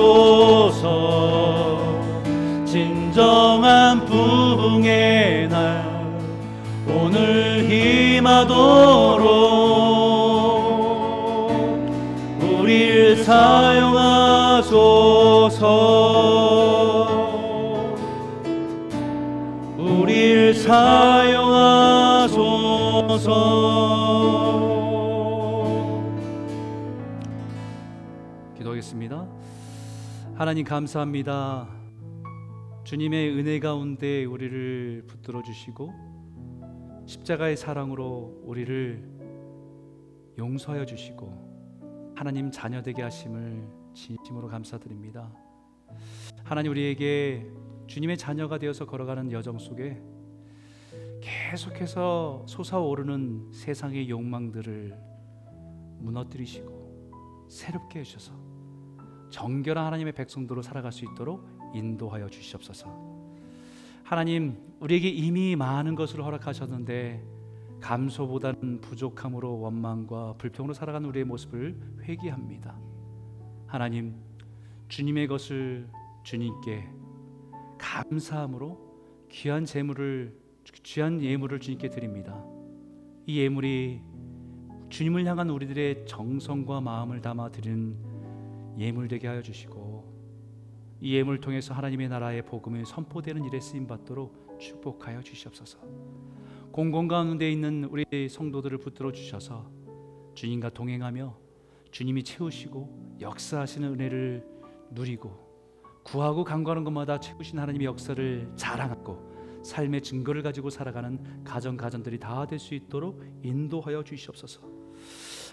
진정한 2.65 4.05
부흥의 4.07 5.49
날. 5.49 5.85
오늘 6.89 7.65
힘하도록. 7.69 9.43
우릴 12.41 13.17
사용하소서. 13.17 14.43
우릴 19.79 20.55
사 20.55 21.22
용하소서 23.13 23.29
기도하겠습니다. 28.57 29.29
하나님 30.35 30.65
감사합니다. 30.65 31.69
주님의 32.85 33.37
은혜 33.37 33.61
가운데 33.61 34.25
우리를 34.25 35.05
붙들어 35.07 35.43
주시고 35.43 35.93
십자가의 37.07 37.57
사랑으로 37.57 38.43
우리를 38.45 39.05
용서하여 40.39 40.87
주시고 40.87 42.13
하나님 42.17 42.51
자녀 42.51 42.83
되게 42.83 43.03
하심을 43.03 43.63
진심으로 43.95 44.49
감사드립니다. 44.49 45.31
하나님 46.45 46.71
우리에게 46.71 47.47
주님의 47.89 48.17
자녀가 48.17 48.59
되어서 48.59 48.87
걸어가는 48.87 49.33
여정 49.33 49.59
속에 49.59 50.01
계속해서 51.23 52.45
솟아오르는 52.47 53.53
세상의 53.53 54.11
욕망들을 54.11 54.99
무너뜨리시고 56.01 57.47
새롭게 57.49 58.01
해주셔서 58.01 58.33
정결한 59.31 59.87
하나님의 59.87 60.13
백성도로 60.15 60.61
살아갈 60.63 60.93
수 60.93 61.05
있도록 61.05 61.47
인도하여 61.75 62.29
주시옵소서. 62.29 63.23
하나님, 64.03 64.59
우리에게 64.81 65.09
이미 65.09 65.57
많은 65.57 65.95
것을 65.95 66.23
허락하셨는데 66.25 67.25
감소보다는 67.81 68.81
부족함으로 68.81 69.61
원망과 69.61 70.35
불평으로 70.39 70.75
살아가는 70.75 71.09
우리의 71.09 71.25
모습을 71.25 71.81
회개합니다. 72.03 72.77
하나님, 73.67 74.17
주님의 74.89 75.29
것을 75.29 75.89
주님께 76.25 76.89
감사함으로 77.79 79.29
귀한 79.31 79.65
재물을 79.65 80.42
귀한 80.83 81.23
예물을 81.23 81.61
주님께 81.61 81.89
드립니다. 81.89 82.45
이 83.27 83.41
예물이 83.41 84.01
주님을 84.91 85.25
향한 85.27 85.51
우리들의 85.51 86.07
정성과 86.07 86.81
마음을 86.81 87.21
담아 87.21 87.51
드리는 87.51 87.97
예물 88.79 89.09
되게 89.09 89.29
하여 89.29 89.43
주시고 89.43 90.13
이 91.01 91.15
예물을 91.15 91.41
통해서 91.41 91.75
하나님의 91.75 92.09
나라의 92.09 92.43
복음이 92.43 92.85
선포되는 92.85 93.45
일에 93.45 93.59
쓰임 93.61 93.87
받도록 93.87 94.59
축복하여 94.61 95.23
주시옵소서. 95.23 95.79
공공 96.71 97.09
가운데 97.09 97.51
있는 97.51 97.85
우리 97.85 98.29
성도들을 98.29 98.79
붙들어 98.79 99.13
주셔서 99.13 99.71
주님과 100.35 100.71
동행하며 100.71 101.37
주님이 101.91 102.23
채우시고 102.23 103.19
역사하시는 103.21 103.95
은혜를 103.95 104.47
누리고 104.91 105.53
구하고 106.03 106.45
간구하는 106.45 106.85
것마다 106.85 107.21
채우신 107.21 107.59
하나님의 107.59 107.87
역사를 107.87 108.53
자랑하고 108.57 109.32
삶의 109.63 110.03
증거를 110.03 110.43
가지고 110.43 110.71
살아가는 110.71 111.45
가정 111.45 111.77
가정들이 111.77 112.19
다 112.19 112.47
될 112.47 112.59
수 112.59 112.75
있도록 112.75 113.23
인도하여 113.43 114.03
주시옵소서. 114.03 114.61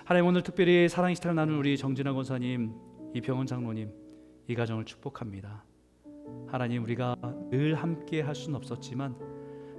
하나님 0.06 0.28
오늘 0.28 0.42
특별히 0.42 0.90
사랑의 0.90 1.16
식탁을 1.16 1.36
나눈 1.36 1.58
우리 1.58 1.78
정진아 1.78 2.14
권사님, 2.14 2.74
이병헌 3.14 3.46
장로님 3.46 3.92
이 4.48 4.56
가정을 4.56 4.86
축복합니다. 4.86 5.64
하나님 6.48 6.84
우리가 6.84 7.16
늘 7.52 7.76
함께 7.76 8.22
할 8.22 8.36
수는 8.36 8.56
없었지만 8.58 9.16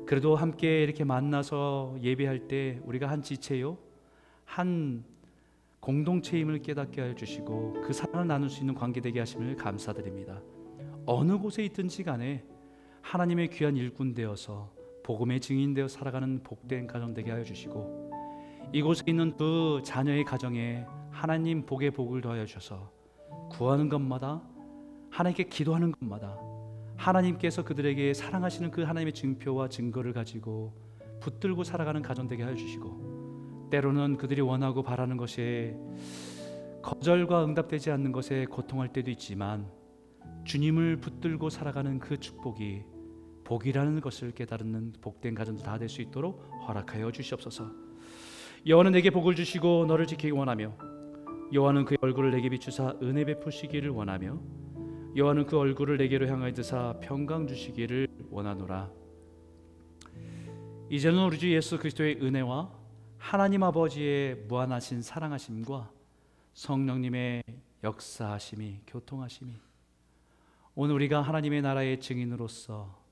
그래도 0.06 0.34
함께 0.36 0.82
이렇게 0.82 1.04
만나서 1.04 1.96
예배할 2.00 2.48
때 2.48 2.80
우리가 2.84 3.08
한 3.08 3.22
지체요 3.22 3.78
한 4.44 5.04
공동체임을 5.80 6.60
깨닫게 6.62 7.00
하여 7.00 7.14
주시고 7.14 7.82
그 7.84 7.92
사랑을 7.92 8.26
나눌 8.26 8.50
수 8.50 8.60
있는 8.60 8.74
관계 8.74 9.00
되게 9.00 9.20
하심을 9.20 9.56
감사드립니다. 9.56 10.40
어느 11.06 11.38
곳에 11.38 11.64
있든지 11.64 12.02
간에 12.02 12.44
하나님의 13.02 13.48
귀한 13.50 13.76
일꾼 13.76 14.14
되어서 14.14 14.72
복음의 15.02 15.40
증인 15.40 15.74
되어 15.74 15.88
살아가는 15.88 16.42
복된 16.42 16.86
가정 16.86 17.14
되게 17.14 17.30
하여 17.30 17.42
주시고 17.42 18.10
이곳에 18.72 19.04
있는 19.08 19.36
그 19.36 19.80
자녀의 19.84 20.24
가정에 20.24 20.84
하나님 21.10 21.66
복의 21.66 21.90
복을 21.90 22.20
더하여 22.20 22.46
주셔서 22.46 22.92
구하는 23.50 23.88
것마다 23.88 24.42
하나님께 25.10 25.44
기도하는 25.44 25.92
것마다 25.92 26.38
하나님께서 26.96 27.64
그들에게 27.64 28.14
사랑하시는 28.14 28.70
그 28.70 28.82
하나님의 28.82 29.14
증표와 29.14 29.68
증거를 29.68 30.12
가지고 30.12 30.74
붙들고 31.20 31.64
살아가는 31.64 32.02
가정 32.02 32.28
되게 32.28 32.42
하여 32.42 32.54
주시고 32.54 33.68
때로는 33.70 34.16
그들이 34.16 34.40
원하고 34.40 34.82
바라는 34.82 35.16
것에 35.16 35.76
거절과 36.82 37.44
응답되지 37.44 37.90
않는 37.90 38.12
것에 38.12 38.46
고통할 38.46 38.92
때도 38.92 39.10
있지만 39.10 39.66
주님을 40.44 40.96
붙들고 40.96 41.50
살아가는 41.50 41.98
그 41.98 42.18
축복이 42.18 42.82
복이라는 43.44 44.00
것을 44.00 44.32
깨달는 44.32 44.94
복된 45.00 45.34
가정도 45.34 45.62
다될 45.62 45.88
수 45.88 46.02
있도록 46.02 46.48
허락하여 46.66 47.10
주시옵소서. 47.10 47.70
여호와는 48.66 48.92
내게 48.92 49.10
복을 49.10 49.34
주시고 49.34 49.86
너를 49.86 50.06
지키기 50.06 50.30
원하며 50.30 50.76
여호와는 51.52 51.84
그 51.84 51.96
얼굴을 52.00 52.30
내게 52.30 52.48
비추사 52.48 52.94
은혜 53.02 53.24
베푸시기를 53.24 53.90
원하며 53.90 54.38
여호와는 55.16 55.46
그 55.46 55.58
얼굴을 55.58 55.96
내게로 55.96 56.28
향하여 56.28 56.52
드사 56.52 56.94
평강 57.00 57.46
주시기를 57.46 58.06
원하노라. 58.30 58.90
이제는 60.88 61.24
우리 61.24 61.38
주 61.38 61.52
예수 61.52 61.78
그리스도의 61.78 62.18
은혜와 62.22 62.70
하나님 63.18 63.62
아버지의 63.62 64.36
무한하신 64.46 65.02
사랑하심과 65.02 65.90
성령님의 66.54 67.42
역사하심이 67.82 68.80
교통하심이 68.86 69.69
오늘 70.74 70.94
우리가 70.94 71.20
하나님의 71.20 71.62
나라의 71.62 72.00
증인으로서 72.00 73.02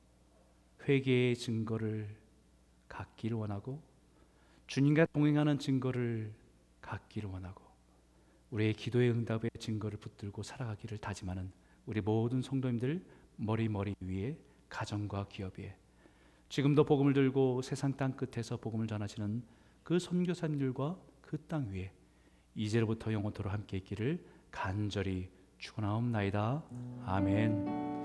회개의 0.86 1.36
증거를 1.36 2.08
갖기를 2.88 3.36
원하고 3.36 3.82
주님과 4.66 5.06
동행하는 5.12 5.58
증거를 5.58 6.32
갖기를 6.80 7.28
원하고 7.28 7.62
우리의 8.50 8.74
기도의 8.74 9.10
응답의 9.10 9.50
증거를 9.58 9.98
붙들고 9.98 10.42
살아가기를 10.42 10.98
다짐하는 10.98 11.50
우리 11.86 12.00
모든 12.00 12.40
성도님들 12.42 13.04
머리 13.36 13.68
머리 13.68 13.94
위에 14.00 14.38
가정과 14.68 15.26
기업 15.28 15.58
위에 15.58 15.74
지금도 16.48 16.84
복음을 16.84 17.12
들고 17.12 17.62
세상 17.62 17.96
땅 17.96 18.12
끝에서 18.12 18.56
복음을 18.56 18.86
전하시는 18.86 19.42
그 19.82 19.98
선교사님들과 19.98 20.98
그 21.20 21.36
땅 21.48 21.70
위에 21.72 21.92
이제로부터 22.54 23.12
영원토록 23.12 23.52
함께 23.52 23.76
있기를 23.78 24.24
간절히 24.50 25.28
축원하옵나이다. 25.58 26.62
아멘. 27.06 27.97